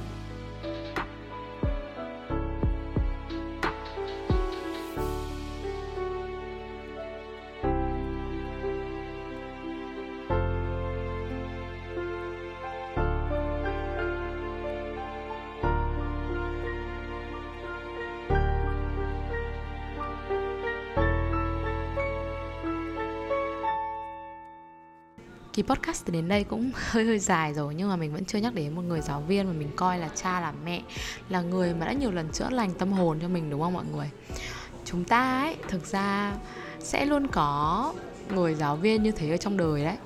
Podcast 25.72 26.10
đến 26.10 26.28
đây 26.28 26.44
cũng 26.44 26.72
hơi 26.92 27.06
hơi 27.06 27.20
dài 27.20 27.54
rồi 27.54 27.76
nhưng 27.76 27.90
mà 27.90 27.96
mình 27.96 28.14
vẫn 28.14 28.26
chưa 28.26 28.40
nhắc 28.40 28.54
đến 28.54 28.76
một 28.76 28.82
người 28.82 29.02
giáo 29.02 29.22
viên 29.22 29.48
mà 29.48 29.54
mình 29.54 29.70
coi 29.76 29.98
là 29.98 30.10
cha 30.16 30.42
là 30.42 30.54
mẹ 30.66 30.82
là 31.30 31.42
người 31.42 31.74
mà 31.74 31.86
đã 31.86 31.94
nhiều 31.94 32.12
lần 32.12 32.30
chữa 32.30 32.50
lành 32.50 32.74
tâm 32.74 32.92
hồn 32.92 33.20
cho 33.22 33.28
mình 33.28 33.50
đúng 33.50 33.62
không 33.62 33.74
mọi 33.74 33.86
người 33.96 34.10
chúng 34.86 35.04
ta 35.04 35.42
ấy 35.42 35.56
thực 35.68 35.86
ra 35.86 36.34
sẽ 36.80 37.06
luôn 37.06 37.28
có 37.28 37.94
người 38.30 38.56
giáo 38.56 38.76
viên 38.76 39.04
như 39.04 39.12
thế 39.12 39.30
ở 39.30 39.38
trong 39.38 39.58
đời 39.58 39.84
đấy 39.84 39.98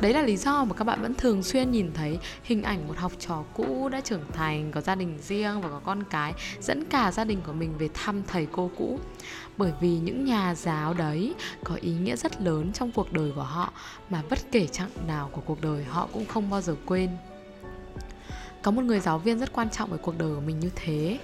Đấy 0.00 0.12
là 0.12 0.22
lý 0.22 0.36
do 0.36 0.64
mà 0.64 0.74
các 0.74 0.84
bạn 0.84 1.02
vẫn 1.02 1.14
thường 1.14 1.42
xuyên 1.42 1.70
nhìn 1.70 1.90
thấy 1.94 2.18
hình 2.42 2.62
ảnh 2.62 2.88
một 2.88 2.96
học 2.96 3.12
trò 3.18 3.44
cũ 3.54 3.88
đã 3.88 4.00
trưởng 4.00 4.24
thành, 4.32 4.70
có 4.72 4.80
gia 4.80 4.94
đình 4.94 5.18
riêng 5.22 5.60
và 5.60 5.68
có 5.68 5.80
con 5.84 6.02
cái 6.10 6.32
dẫn 6.60 6.84
cả 6.84 7.12
gia 7.12 7.24
đình 7.24 7.40
của 7.46 7.52
mình 7.52 7.78
về 7.78 7.88
thăm 7.94 8.22
thầy 8.26 8.46
cô 8.52 8.70
cũ. 8.76 8.98
Bởi 9.56 9.72
vì 9.80 9.98
những 9.98 10.24
nhà 10.24 10.54
giáo 10.54 10.94
đấy 10.94 11.34
có 11.64 11.74
ý 11.74 11.92
nghĩa 11.92 12.16
rất 12.16 12.42
lớn 12.42 12.72
trong 12.72 12.92
cuộc 12.92 13.12
đời 13.12 13.32
của 13.34 13.42
họ, 13.42 13.72
mà 14.10 14.22
bất 14.30 14.38
kể 14.52 14.66
chặng 14.66 14.90
nào 15.06 15.28
của 15.32 15.40
cuộc 15.40 15.60
đời 15.60 15.84
họ 15.84 16.08
cũng 16.12 16.26
không 16.26 16.50
bao 16.50 16.60
giờ 16.60 16.76
quên. 16.86 17.10
Có 18.62 18.70
một 18.70 18.84
người 18.84 19.00
giáo 19.00 19.18
viên 19.18 19.38
rất 19.38 19.52
quan 19.52 19.70
trọng 19.70 19.90
ở 19.92 19.98
cuộc 20.02 20.18
đời 20.18 20.34
của 20.34 20.40
mình 20.40 20.60
như 20.60 20.70
thế. 20.74 21.18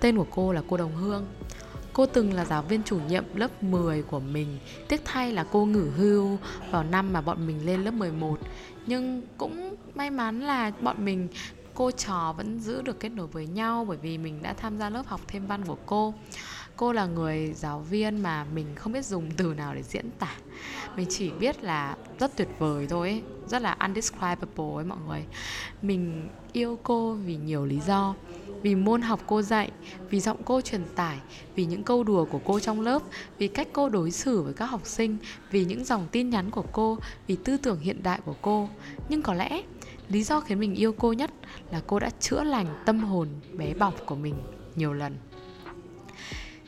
Tên 0.00 0.16
của 0.16 0.26
cô 0.30 0.52
là 0.52 0.62
cô 0.68 0.76
Đồng 0.76 0.94
Hương. 0.94 1.26
Cô 1.92 2.06
từng 2.06 2.32
là 2.32 2.44
giáo 2.44 2.62
viên 2.62 2.82
chủ 2.82 3.00
nhiệm 3.08 3.24
lớp 3.34 3.62
10 3.62 4.02
của 4.02 4.20
mình, 4.20 4.58
Tiếc 4.88 5.00
thay 5.04 5.32
là 5.32 5.44
cô 5.52 5.64
nghỉ 5.64 5.88
hưu 5.96 6.38
vào 6.70 6.84
năm 6.84 7.12
mà 7.12 7.20
bọn 7.20 7.46
mình 7.46 7.66
lên 7.66 7.84
lớp 7.84 7.90
11 7.90 8.38
Nhưng 8.86 9.22
cũng 9.38 9.76
may 9.94 10.10
mắn 10.10 10.40
là 10.40 10.72
bọn 10.80 11.04
mình, 11.04 11.28
cô 11.74 11.90
trò 11.90 12.34
vẫn 12.36 12.60
giữ 12.60 12.82
được 12.82 13.00
kết 13.00 13.08
nối 13.08 13.26
với 13.26 13.46
nhau 13.46 13.84
bởi 13.88 13.96
vì 13.96 14.18
mình 14.18 14.42
đã 14.42 14.52
tham 14.52 14.78
gia 14.78 14.90
lớp 14.90 15.06
học 15.06 15.20
thêm 15.28 15.46
văn 15.46 15.64
của 15.64 15.78
cô 15.86 16.14
cô 16.76 16.92
là 16.92 17.06
người 17.06 17.52
giáo 17.52 17.80
viên 17.80 18.22
mà 18.22 18.44
mình 18.54 18.66
không 18.74 18.92
biết 18.92 19.04
dùng 19.04 19.30
từ 19.36 19.54
nào 19.54 19.74
để 19.74 19.82
diễn 19.82 20.10
tả. 20.18 20.36
Mình 20.96 21.06
chỉ 21.10 21.30
biết 21.30 21.64
là 21.64 21.96
rất 22.18 22.36
tuyệt 22.36 22.48
vời 22.58 22.86
thôi 22.90 23.08
ấy. 23.08 23.22
rất 23.48 23.62
là 23.62 23.76
undescribable 23.80 24.74
ấy 24.74 24.84
mọi 24.84 24.98
người. 25.08 25.24
Mình 25.82 26.28
yêu 26.52 26.78
cô 26.82 27.14
vì 27.14 27.36
nhiều 27.36 27.66
lý 27.66 27.80
do, 27.86 28.14
vì 28.62 28.74
môn 28.74 29.02
học 29.02 29.20
cô 29.26 29.42
dạy, 29.42 29.70
vì 30.10 30.20
giọng 30.20 30.42
cô 30.44 30.60
truyền 30.60 30.84
tải, 30.94 31.18
vì 31.54 31.64
những 31.64 31.82
câu 31.82 32.04
đùa 32.04 32.24
của 32.24 32.40
cô 32.44 32.60
trong 32.60 32.80
lớp, 32.80 33.02
vì 33.38 33.48
cách 33.48 33.68
cô 33.72 33.88
đối 33.88 34.10
xử 34.10 34.42
với 34.42 34.54
các 34.54 34.66
học 34.66 34.80
sinh, 34.84 35.16
vì 35.50 35.64
những 35.64 35.84
dòng 35.84 36.06
tin 36.12 36.30
nhắn 36.30 36.50
của 36.50 36.64
cô, 36.72 36.98
vì 37.26 37.36
tư 37.36 37.56
tưởng 37.56 37.80
hiện 37.80 38.02
đại 38.02 38.20
của 38.24 38.34
cô. 38.42 38.68
Nhưng 39.08 39.22
có 39.22 39.34
lẽ 39.34 39.62
lý 40.08 40.22
do 40.22 40.40
khiến 40.40 40.60
mình 40.60 40.74
yêu 40.74 40.94
cô 40.98 41.12
nhất 41.12 41.30
là 41.72 41.82
cô 41.86 41.98
đã 41.98 42.10
chữa 42.20 42.44
lành 42.44 42.66
tâm 42.84 42.98
hồn 42.98 43.28
bé 43.52 43.74
bỏng 43.74 43.94
của 44.06 44.16
mình 44.16 44.34
nhiều 44.76 44.92
lần 44.92 45.16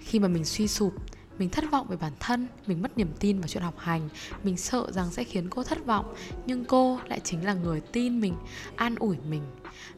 khi 0.08 0.18
mà 0.18 0.28
mình 0.28 0.44
suy 0.44 0.68
sụp 0.68 0.94
mình 1.38 1.50
thất 1.50 1.64
vọng 1.70 1.86
về 1.88 1.96
bản 1.96 2.12
thân 2.20 2.46
mình 2.66 2.82
mất 2.82 2.98
niềm 2.98 3.08
tin 3.20 3.40
vào 3.40 3.48
chuyện 3.48 3.62
học 3.62 3.78
hành 3.78 4.08
mình 4.42 4.56
sợ 4.56 4.92
rằng 4.92 5.10
sẽ 5.10 5.24
khiến 5.24 5.48
cô 5.50 5.62
thất 5.62 5.86
vọng 5.86 6.14
nhưng 6.46 6.64
cô 6.64 6.98
lại 7.08 7.20
chính 7.24 7.44
là 7.44 7.54
người 7.54 7.80
tin 7.80 8.20
mình 8.20 8.34
an 8.76 8.94
ủi 8.94 9.16
mình. 9.28 9.42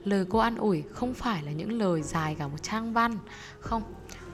Lời 0.05 0.27
cô 0.29 0.39
an 0.39 0.57
ủi 0.57 0.83
không 0.93 1.15
phải 1.15 1.43
là 1.43 1.53
những 1.53 1.79
lời 1.79 2.03
dài 2.03 2.37
cả 2.39 2.49
một 2.49 2.63
trang 2.63 2.93
văn. 2.93 3.19
Không 3.61 3.83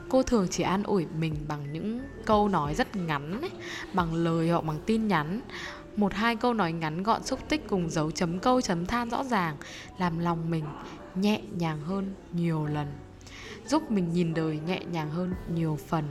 cô 0.08 0.22
thường 0.22 0.46
chỉ 0.50 0.62
an 0.62 0.82
ủi 0.82 1.06
mình 1.18 1.34
bằng 1.48 1.72
những 1.72 2.00
câu 2.24 2.48
nói 2.48 2.74
rất 2.74 2.96
ngắn 2.96 3.40
ấy, 3.40 3.50
bằng 3.92 4.14
lời 4.14 4.50
hoặc 4.50 4.64
bằng 4.64 4.78
tin 4.86 5.08
nhắn. 5.08 5.40
Một 5.96 6.14
hai 6.14 6.36
câu 6.36 6.54
nói 6.54 6.72
ngắn 6.72 7.02
gọn 7.02 7.24
xúc 7.24 7.40
tích 7.48 7.68
cùng 7.68 7.90
dấu 7.90 8.10
chấm 8.10 8.38
câu 8.38 8.60
chấm 8.60 8.86
than 8.86 9.10
rõ 9.10 9.24
ràng 9.24 9.56
làm 9.98 10.18
lòng 10.18 10.50
mình 10.50 10.64
nhẹ 11.14 11.40
nhàng 11.56 11.80
hơn 11.80 12.14
nhiều 12.32 12.66
lần 12.66 12.86
giúp 13.66 13.90
mình 13.90 14.12
nhìn 14.12 14.34
đời 14.34 14.58
nhẹ 14.66 14.80
nhàng 14.92 15.10
hơn 15.10 15.34
nhiều 15.54 15.78
phần 15.88 16.04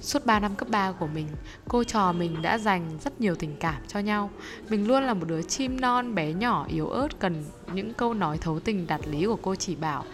Suốt 0.00 0.26
3 0.26 0.40
năm 0.40 0.54
cấp 0.54 0.68
3 0.68 0.92
của 0.92 1.06
mình, 1.06 1.26
cô 1.68 1.84
trò 1.84 2.12
mình 2.12 2.42
đã 2.42 2.58
dành 2.58 2.98
rất 3.04 3.20
nhiều 3.20 3.34
tình 3.34 3.56
cảm 3.60 3.82
cho 3.88 4.00
nhau. 4.00 4.30
Mình 4.68 4.88
luôn 4.88 5.02
là 5.02 5.14
một 5.14 5.28
đứa 5.28 5.42
chim 5.42 5.80
non 5.80 6.14
bé 6.14 6.32
nhỏ 6.32 6.66
yếu 6.68 6.88
ớt 6.88 7.20
cần 7.20 7.44
những 7.72 7.94
câu 7.94 8.14
nói 8.14 8.38
thấu 8.38 8.60
tình 8.60 8.86
đạt 8.86 9.00
lý 9.08 9.26
của 9.26 9.38
cô 9.42 9.54
chỉ 9.54 9.76
bảo. 9.76 10.04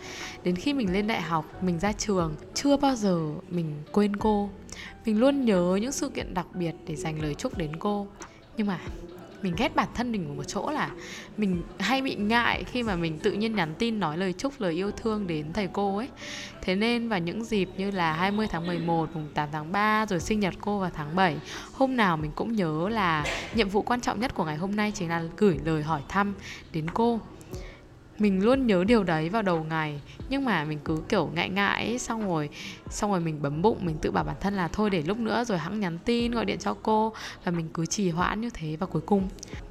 Đến 0.44 0.56
khi 0.56 0.72
mình 0.72 0.92
lên 0.92 1.06
đại 1.06 1.20
học, 1.20 1.62
mình 1.62 1.78
ra 1.78 1.92
trường, 1.92 2.34
chưa 2.54 2.76
bao 2.76 2.96
giờ 2.96 3.30
mình 3.50 3.74
quên 3.92 4.16
cô. 4.16 4.50
Mình 5.04 5.20
luôn 5.20 5.44
nhớ 5.44 5.78
những 5.82 5.92
sự 5.92 6.08
kiện 6.08 6.34
đặc 6.34 6.46
biệt 6.54 6.74
để 6.86 6.96
dành 6.96 7.22
lời 7.22 7.34
chúc 7.34 7.58
đến 7.58 7.76
cô. 7.76 8.06
Nhưng 8.56 8.66
mà 8.66 8.80
mình 9.42 9.54
ghét 9.56 9.76
bản 9.76 9.88
thân 9.94 10.12
mình 10.12 10.28
ở 10.28 10.34
một 10.34 10.44
chỗ 10.44 10.70
là 10.70 10.90
mình 11.36 11.62
hay 11.78 12.02
bị 12.02 12.14
ngại 12.14 12.64
khi 12.64 12.82
mà 12.82 12.96
mình 12.96 13.18
tự 13.18 13.32
nhiên 13.32 13.54
nhắn 13.54 13.74
tin, 13.78 14.00
nói 14.00 14.18
lời 14.18 14.32
chúc, 14.32 14.60
lời 14.60 14.72
yêu 14.72 14.90
thương 14.90 15.26
đến 15.26 15.52
thầy 15.52 15.68
cô 15.72 15.96
ấy. 15.96 16.08
Thế 16.62 16.74
nên 16.74 17.08
vào 17.08 17.18
những 17.18 17.44
dịp 17.44 17.68
như 17.76 17.90
là 17.90 18.12
20 18.12 18.46
tháng 18.50 18.66
11 18.66 19.08
mùng 19.14 19.28
8 19.34 19.48
tháng 19.52 19.72
3 19.72 20.06
rồi 20.06 20.20
sinh 20.20 20.40
nhật 20.40 20.54
cô 20.60 20.78
vào 20.78 20.90
tháng 20.94 21.16
7 21.16 21.36
hôm 21.72 21.96
nào 21.96 22.16
mình 22.16 22.30
cũng 22.34 22.52
nhớ 22.52 22.88
là 22.88 23.24
nhiệm 23.54 23.68
vụ 23.68 23.82
quan 23.82 24.00
trọng 24.00 24.20
nhất 24.20 24.34
của 24.34 24.44
ngày 24.44 24.56
hôm 24.56 24.76
nay 24.76 24.92
chính 24.94 25.08
là 25.08 25.22
gửi 25.36 25.58
lời 25.64 25.82
hỏi 25.82 26.02
thăm 26.08 26.34
đến 26.72 26.86
cô 26.94 27.20
mình 28.18 28.44
luôn 28.44 28.66
nhớ 28.66 28.84
điều 28.84 29.04
đấy 29.04 29.28
vào 29.28 29.42
đầu 29.42 29.64
ngày. 29.64 30.00
Nhưng 30.28 30.44
mà 30.44 30.64
mình 30.64 30.78
cứ 30.84 31.02
kiểu 31.08 31.30
ngại 31.34 31.48
ngại 31.48 31.86
ấy, 31.86 31.98
xong 31.98 32.28
rồi 32.28 32.48
xong 32.90 33.10
rồi 33.10 33.20
mình 33.20 33.42
bấm 33.42 33.62
bụng 33.62 33.78
mình 33.82 33.96
tự 34.02 34.10
bảo 34.10 34.24
bản 34.24 34.36
thân 34.40 34.54
là 34.54 34.68
thôi 34.68 34.90
để 34.90 35.02
lúc 35.02 35.18
nữa 35.18 35.44
rồi 35.44 35.58
hãng 35.58 35.80
nhắn 35.80 35.98
tin 36.04 36.32
gọi 36.32 36.44
điện 36.44 36.58
cho 36.58 36.76
cô. 36.82 37.12
Và 37.44 37.52
mình 37.52 37.68
cứ 37.74 37.86
trì 37.86 38.10
hoãn 38.10 38.40
như 38.40 38.50
thế 38.50 38.76
và 38.76 38.86
cuối 38.86 39.02
cùng. 39.06 39.28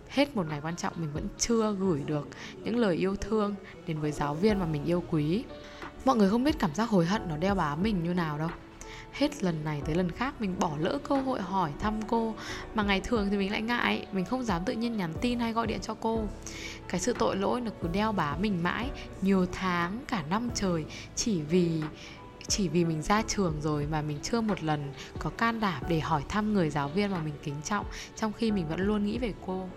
Hết 0.10 0.36
một 0.36 0.46
ngày 0.50 0.60
quan 0.64 0.76
trọng 0.76 0.94
mình 0.98 1.10
vẫn 1.14 1.28
chưa 1.38 1.76
gửi 1.80 2.02
được 2.06 2.28
những 2.64 2.78
lời 2.78 2.96
yêu 2.96 3.16
thương 3.16 3.56
đến 3.88 4.00
với 4.00 4.12
giáo 4.12 4.34
viên 4.34 4.60
mà 4.60 4.66
mình 4.66 4.86
yêu 4.86 5.04
quý. 5.12 5.44
Mọi 6.06 6.16
người 6.16 6.30
không 6.30 6.44
biết 6.44 6.60
cảm 6.60 6.76
giác 6.76 6.90
hối 6.90 7.06
hận 7.06 7.22
nó 7.30 7.38
đeo 7.38 7.56
bám 7.56 7.84
mình 7.84 8.04
như 8.04 8.14
nào 8.14 8.38
đâu 8.38 8.50
hết 9.12 9.44
lần 9.44 9.64
này 9.64 9.82
tới 9.86 9.96
lần 9.96 10.12
khác 10.12 10.42
mình 10.42 10.56
bỏ 10.60 10.72
lỡ 10.80 11.00
cơ 11.10 11.16
hội 11.16 11.42
hỏi 11.42 11.72
thăm 11.80 12.02
cô. 12.08 12.36
Mà 12.74 12.84
ngày 12.84 13.02
thường 13.02 13.28
thì 13.32 13.38
mình 13.38 13.52
lại 13.52 13.62
ngại, 13.62 14.06
mình 14.12 14.26
không 14.26 14.44
dám 14.44 14.62
tự 14.66 14.74
nhiên 14.74 14.98
nhắn 14.98 15.14
tin 15.22 15.40
hay 15.40 15.54
gọi 15.54 15.68
điện 15.68 15.80
cho 15.82 15.94
cô. 15.94 16.24
Cái 16.88 17.00
sự 17.00 17.14
tội 17.20 17.36
lỗi 17.36 17.62
nó 17.62 17.72
cứ 17.82 17.88
đeo 17.94 18.12
bám 18.12 18.42
mình 18.42 18.64
mãi, 18.64 18.90
nhiều 19.22 19.46
tháng, 19.52 20.00
cả 20.08 20.24
năm 20.30 20.50
trời, 20.56 20.86
chỉ 21.16 21.42
vì 21.42 21.82
chỉ 22.48 22.68
vì 22.68 22.86
mình 22.86 23.02
ra 23.02 23.22
trường 23.28 23.62
rồi 23.62 23.88
mà 23.92 24.02
mình 24.02 24.20
chưa 24.24 24.42
một 24.42 24.64
lần 24.64 24.94
có 25.20 25.30
can 25.30 25.60
đảm 25.60 25.84
để 25.90 26.00
hỏi 26.00 26.24
thăm 26.30 26.54
người 26.54 26.70
giáo 26.70 26.90
viên 26.90 27.12
mà 27.12 27.20
mình 27.20 27.34
kính 27.44 27.62
trọng, 27.64 27.86
trong 28.16 28.34
khi 28.34 28.52
mình 28.52 28.68
vẫn 28.68 28.80
luôn 28.80 29.06
nghĩ 29.06 29.18
về 29.18 29.34
cô 29.46 29.70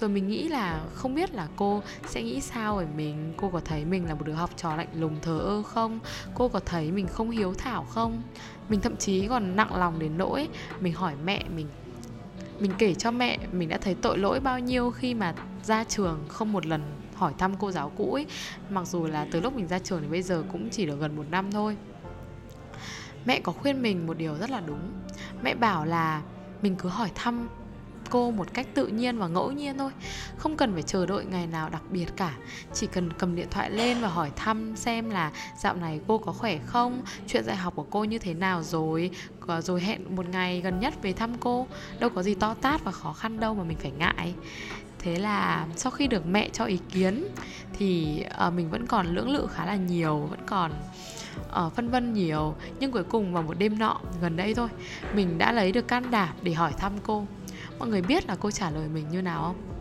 rồi 0.00 0.10
mình 0.10 0.28
nghĩ 0.28 0.48
là 0.48 0.84
không 0.94 1.14
biết 1.14 1.34
là 1.34 1.48
cô 1.56 1.82
sẽ 2.06 2.22
nghĩ 2.22 2.40
sao 2.40 2.76
về 2.76 2.86
mình. 2.96 3.32
Cô 3.36 3.48
có 3.48 3.60
thấy 3.64 3.84
mình 3.84 4.06
là 4.08 4.14
một 4.14 4.26
đứa 4.26 4.32
học 4.32 4.50
trò 4.56 4.76
lạnh 4.76 4.88
lùng 4.94 5.16
thờ 5.22 5.38
ơ 5.38 5.62
không? 5.62 5.98
Cô 6.34 6.48
có 6.48 6.60
thấy 6.60 6.92
mình 6.92 7.06
không 7.06 7.30
hiếu 7.30 7.54
thảo 7.54 7.84
không? 7.84 8.22
Mình 8.68 8.80
thậm 8.80 8.96
chí 8.96 9.28
còn 9.28 9.56
nặng 9.56 9.76
lòng 9.76 9.98
đến 9.98 10.18
nỗi 10.18 10.48
mình 10.80 10.92
hỏi 10.92 11.14
mẹ 11.24 11.44
mình. 11.56 11.66
Mình 12.58 12.72
kể 12.78 12.94
cho 12.94 13.10
mẹ 13.10 13.38
mình 13.52 13.68
đã 13.68 13.78
thấy 13.78 13.94
tội 13.94 14.18
lỗi 14.18 14.40
bao 14.40 14.58
nhiêu 14.58 14.90
khi 14.90 15.14
mà 15.14 15.34
ra 15.64 15.84
trường 15.84 16.24
không 16.28 16.52
một 16.52 16.66
lần 16.66 16.82
hỏi 17.14 17.32
thăm 17.38 17.56
cô 17.56 17.70
giáo 17.70 17.92
cũ 17.96 18.14
ấy. 18.14 18.26
Mặc 18.70 18.86
dù 18.86 19.06
là 19.06 19.26
từ 19.30 19.40
lúc 19.40 19.56
mình 19.56 19.68
ra 19.68 19.78
trường 19.78 20.02
đến 20.02 20.10
bây 20.10 20.22
giờ 20.22 20.44
cũng 20.52 20.68
chỉ 20.70 20.86
được 20.86 21.00
gần 21.00 21.16
một 21.16 21.24
năm 21.30 21.52
thôi. 21.52 21.76
Mẹ 23.24 23.40
có 23.40 23.52
khuyên 23.52 23.82
mình 23.82 24.06
một 24.06 24.18
điều 24.18 24.34
rất 24.34 24.50
là 24.50 24.60
đúng. 24.60 24.92
Mẹ 25.42 25.54
bảo 25.54 25.84
là 25.84 26.22
mình 26.62 26.76
cứ 26.76 26.88
hỏi 26.88 27.10
thăm 27.14 27.48
cô 28.10 28.30
một 28.30 28.54
cách 28.54 28.66
tự 28.74 28.86
nhiên 28.86 29.18
và 29.18 29.28
ngẫu 29.28 29.52
nhiên 29.52 29.78
thôi. 29.78 29.90
Không 30.36 30.56
cần 30.56 30.72
phải 30.72 30.82
chờ 30.82 31.06
đợi 31.06 31.24
ngày 31.24 31.46
nào 31.46 31.68
đặc 31.68 31.82
biệt 31.90 32.16
cả. 32.16 32.34
Chỉ 32.74 32.86
cần 32.86 33.12
cầm 33.18 33.36
điện 33.36 33.46
thoại 33.50 33.70
lên 33.70 34.00
và 34.00 34.08
hỏi 34.08 34.30
thăm 34.36 34.76
xem 34.76 35.10
là 35.10 35.32
dạo 35.58 35.74
này 35.74 36.00
cô 36.06 36.18
có 36.18 36.32
khỏe 36.32 36.58
không 36.66 37.02
chuyện 37.26 37.44
dạy 37.44 37.56
học 37.56 37.74
của 37.76 37.86
cô 37.90 38.04
như 38.04 38.18
thế 38.18 38.34
nào 38.34 38.62
rồi 38.62 39.10
rồi 39.60 39.80
hẹn 39.80 40.16
một 40.16 40.28
ngày 40.28 40.60
gần 40.60 40.80
nhất 40.80 40.94
về 41.02 41.12
thăm 41.12 41.34
cô. 41.40 41.66
Đâu 42.00 42.10
có 42.10 42.22
gì 42.22 42.34
to 42.34 42.54
tát 42.54 42.84
và 42.84 42.92
khó 42.92 43.12
khăn 43.12 43.40
đâu 43.40 43.54
mà 43.54 43.64
mình 43.64 43.78
phải 43.78 43.92
ngại. 43.98 44.34
Thế 44.98 45.18
là 45.18 45.66
sau 45.76 45.92
khi 45.92 46.06
được 46.06 46.26
mẹ 46.26 46.48
cho 46.48 46.64
ý 46.64 46.78
kiến 46.88 47.24
thì 47.72 48.24
uh, 48.46 48.52
mình 48.52 48.70
vẫn 48.70 48.86
còn 48.86 49.06
lưỡng 49.06 49.30
lự 49.30 49.46
khá 49.46 49.66
là 49.66 49.76
nhiều 49.76 50.18
vẫn 50.18 50.40
còn 50.46 50.72
uh, 51.66 51.72
phân 51.72 51.90
vân 51.90 52.12
nhiều. 52.12 52.54
Nhưng 52.80 52.92
cuối 52.92 53.04
cùng 53.04 53.32
vào 53.32 53.42
một 53.42 53.58
đêm 53.58 53.78
nọ 53.78 54.00
gần 54.20 54.36
đây 54.36 54.54
thôi 54.54 54.68
mình 55.14 55.38
đã 55.38 55.52
lấy 55.52 55.72
được 55.72 55.88
can 55.88 56.10
đảm 56.10 56.28
để 56.42 56.52
hỏi 56.52 56.72
thăm 56.78 56.92
cô 57.02 57.26
mọi 57.78 57.88
người 57.88 58.02
biết 58.02 58.26
là 58.26 58.36
cô 58.40 58.50
trả 58.50 58.70
lời 58.70 58.88
mình 58.88 59.04
như 59.10 59.22
nào 59.22 59.42
không? 59.42 59.78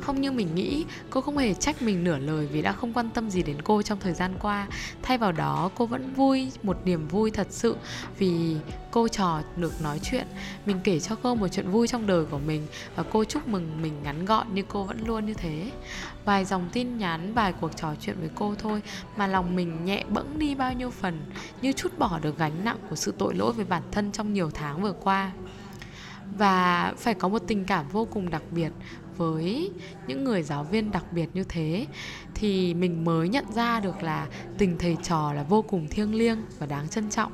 Không 0.00 0.20
như 0.20 0.32
mình 0.32 0.54
nghĩ, 0.54 0.84
cô 1.10 1.20
không 1.20 1.38
hề 1.38 1.54
trách 1.54 1.82
mình 1.82 2.04
nửa 2.04 2.18
lời 2.18 2.46
vì 2.52 2.62
đã 2.62 2.72
không 2.72 2.92
quan 2.92 3.10
tâm 3.10 3.30
gì 3.30 3.42
đến 3.42 3.62
cô 3.62 3.82
trong 3.82 4.00
thời 4.00 4.12
gian 4.12 4.34
qua. 4.40 4.68
Thay 5.02 5.18
vào 5.18 5.32
đó, 5.32 5.70
cô 5.74 5.86
vẫn 5.86 6.14
vui, 6.14 6.52
một 6.62 6.76
niềm 6.84 7.08
vui 7.08 7.30
thật 7.30 7.46
sự 7.50 7.76
vì 8.18 8.56
cô 8.90 9.08
trò 9.08 9.40
được 9.56 9.82
nói 9.82 10.00
chuyện. 10.02 10.26
Mình 10.66 10.80
kể 10.84 11.00
cho 11.00 11.16
cô 11.22 11.34
một 11.34 11.48
chuyện 11.48 11.70
vui 11.70 11.88
trong 11.88 12.06
đời 12.06 12.24
của 12.24 12.38
mình 12.38 12.66
và 12.96 13.02
cô 13.02 13.24
chúc 13.24 13.48
mừng 13.48 13.82
mình 13.82 13.92
ngắn 14.02 14.24
gọn 14.24 14.54
như 14.54 14.62
cô 14.68 14.84
vẫn 14.84 15.06
luôn 15.06 15.26
như 15.26 15.34
thế. 15.34 15.70
Vài 16.24 16.44
dòng 16.44 16.68
tin 16.72 16.98
nhắn, 16.98 17.34
vài 17.34 17.52
cuộc 17.60 17.76
trò 17.76 17.94
chuyện 18.00 18.16
với 18.20 18.30
cô 18.34 18.54
thôi 18.58 18.82
mà 19.16 19.26
lòng 19.26 19.56
mình 19.56 19.84
nhẹ 19.84 20.04
bẫng 20.08 20.38
đi 20.38 20.54
bao 20.54 20.72
nhiêu 20.72 20.90
phần, 20.90 21.20
như 21.62 21.72
chút 21.72 21.98
bỏ 21.98 22.18
được 22.22 22.38
gánh 22.38 22.64
nặng 22.64 22.78
của 22.90 22.96
sự 22.96 23.14
tội 23.18 23.34
lỗi 23.34 23.52
với 23.52 23.64
bản 23.64 23.82
thân 23.92 24.12
trong 24.12 24.32
nhiều 24.32 24.50
tháng 24.50 24.82
vừa 24.82 24.92
qua 24.92 25.32
và 26.38 26.92
phải 26.98 27.14
có 27.14 27.28
một 27.28 27.42
tình 27.46 27.64
cảm 27.64 27.88
vô 27.88 28.04
cùng 28.10 28.30
đặc 28.30 28.42
biệt 28.50 28.72
với 29.16 29.70
những 30.06 30.24
người 30.24 30.42
giáo 30.42 30.64
viên 30.64 30.90
đặc 30.90 31.12
biệt 31.12 31.28
như 31.34 31.44
thế. 31.44 31.86
Thì 32.34 32.74
mình 32.74 33.04
mới 33.04 33.28
nhận 33.28 33.44
ra 33.54 33.80
được 33.80 34.02
là 34.02 34.26
tình 34.58 34.78
thầy 34.78 34.96
trò 35.02 35.32
là 35.32 35.42
vô 35.42 35.62
cùng 35.62 35.88
thiêng 35.88 36.14
liêng 36.14 36.38
và 36.58 36.66
đáng 36.66 36.88
trân 36.88 37.10
trọng. 37.10 37.32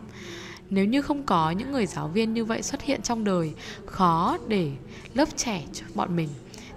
Nếu 0.70 0.84
như 0.84 1.02
không 1.02 1.22
có 1.22 1.50
những 1.50 1.72
người 1.72 1.86
giáo 1.86 2.08
viên 2.08 2.34
như 2.34 2.44
vậy 2.44 2.62
xuất 2.62 2.82
hiện 2.82 3.02
trong 3.02 3.24
đời, 3.24 3.52
khó 3.86 4.38
để 4.48 4.70
lớp 5.14 5.28
trẻ 5.36 5.62
bọn 5.94 6.16
mình 6.16 6.28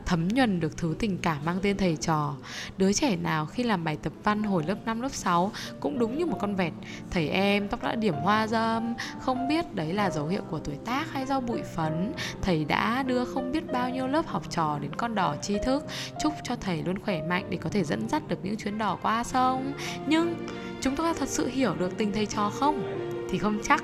thấm 0.09 0.27
nhuần 0.27 0.59
được 0.59 0.77
thứ 0.77 0.95
tình 0.99 1.17
cảm 1.17 1.45
mang 1.45 1.59
tên 1.61 1.77
thầy 1.77 1.95
trò. 1.95 2.35
Đứa 2.77 2.93
trẻ 2.93 3.15
nào 3.15 3.45
khi 3.45 3.63
làm 3.63 3.83
bài 3.83 3.97
tập 4.03 4.13
văn 4.23 4.43
hồi 4.43 4.63
lớp 4.67 4.75
5, 4.85 5.01
lớp 5.01 5.11
6 5.11 5.51
cũng 5.79 5.99
đúng 5.99 6.17
như 6.17 6.25
một 6.25 6.37
con 6.41 6.55
vẹt. 6.55 6.73
Thầy 7.11 7.29
em 7.29 7.67
tóc 7.67 7.83
đã 7.83 7.95
điểm 7.95 8.13
hoa 8.13 8.47
dâm, 8.47 8.93
không 9.19 9.47
biết 9.47 9.75
đấy 9.75 9.93
là 9.93 10.09
dấu 10.09 10.27
hiệu 10.27 10.41
của 10.49 10.59
tuổi 10.59 10.75
tác 10.85 11.11
hay 11.11 11.25
do 11.25 11.39
bụi 11.39 11.61
phấn. 11.75 12.13
Thầy 12.41 12.65
đã 12.65 13.03
đưa 13.03 13.25
không 13.25 13.51
biết 13.51 13.71
bao 13.71 13.89
nhiêu 13.89 14.07
lớp 14.07 14.27
học 14.27 14.43
trò 14.49 14.79
đến 14.81 14.95
con 14.95 15.15
đò 15.15 15.35
tri 15.41 15.57
thức, 15.65 15.83
chúc 16.23 16.33
cho 16.43 16.55
thầy 16.55 16.83
luôn 16.83 16.99
khỏe 16.99 17.21
mạnh 17.21 17.45
để 17.49 17.57
có 17.61 17.69
thể 17.69 17.83
dẫn 17.83 18.09
dắt 18.09 18.27
được 18.27 18.39
những 18.43 18.57
chuyến 18.57 18.77
đò 18.77 18.97
qua 19.01 19.23
sông. 19.23 19.73
Nhưng 20.07 20.35
chúng 20.81 20.95
ta 20.95 21.13
thật 21.19 21.29
sự 21.29 21.47
hiểu 21.47 21.75
được 21.75 21.97
tình 21.97 22.11
thầy 22.11 22.25
trò 22.25 22.49
không? 22.49 22.83
Thì 23.29 23.37
không 23.37 23.59
chắc 23.63 23.83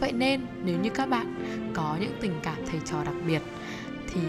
Vậy 0.00 0.12
nên 0.12 0.40
nếu 0.64 0.78
như 0.78 0.90
các 0.90 1.08
bạn 1.08 1.34
có 1.74 1.96
những 2.00 2.12
tình 2.20 2.40
cảm 2.42 2.56
thầy 2.70 2.80
trò 2.84 3.04
đặc 3.04 3.14
biệt 3.26 3.42
thì 4.14 4.20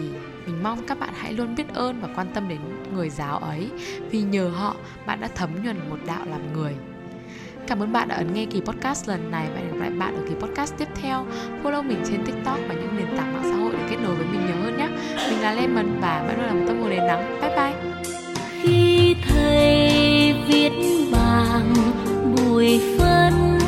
mình 0.45 0.63
mong 0.63 0.87
các 0.87 0.99
bạn 0.99 1.13
hãy 1.13 1.33
luôn 1.33 1.55
biết 1.55 1.73
ơn 1.73 2.01
và 2.01 2.09
quan 2.15 2.27
tâm 2.33 2.47
đến 2.47 2.59
người 2.93 3.09
giáo 3.09 3.37
ấy, 3.37 3.69
vì 4.11 4.21
nhờ 4.21 4.47
họ 4.47 4.75
bạn 5.05 5.21
đã 5.21 5.29
thấm 5.35 5.63
nhuần 5.63 5.89
một 5.89 5.97
đạo 6.05 6.25
làm 6.25 6.53
người 6.53 6.75
Cảm 7.67 7.79
ơn 7.79 7.93
bạn 7.93 8.07
đã 8.07 8.15
ấn 8.15 8.33
nghe 8.33 8.45
kỳ 8.45 8.61
podcast 8.61 9.09
lần 9.09 9.31
này 9.31 9.47
và 9.53 9.59
hẹn 9.59 9.71
gặp 9.71 9.77
lại 9.79 9.89
bạn 9.89 10.15
ở 10.15 10.21
kỳ 10.29 10.35
podcast 10.35 10.73
tiếp 10.77 10.87
theo. 10.95 11.25
Follow 11.63 11.83
mình 11.83 12.03
trên 12.09 12.25
TikTok 12.25 12.59
và 12.67 12.73
những 12.73 12.97
nền 12.97 13.17
tảng 13.17 13.33
mạng 13.33 13.43
xã 13.43 13.55
hội 13.55 13.71
để 13.73 13.87
kết 13.89 13.95
nối 14.03 14.15
với 14.15 14.25
mình 14.31 14.45
nhiều 14.45 14.55
hơn 14.63 14.77
nhé. 14.77 14.87
Mình 15.29 15.41
là 15.41 15.53
Lemon 15.53 15.99
và 16.01 16.23
bạn 16.27 16.37
luôn 16.37 16.45
là 16.45 16.53
một 16.53 16.65
tâm 16.67 16.81
hồn 16.81 16.89
đến 16.89 17.07
nắng. 17.07 17.41
Bye 17.41 17.55
bye. 17.55 17.73
Khi 18.61 19.15
thầy 19.29 20.33
viết 20.47 20.71
bảng 21.11 21.73
bụi 22.35 22.81
phân 22.99 23.60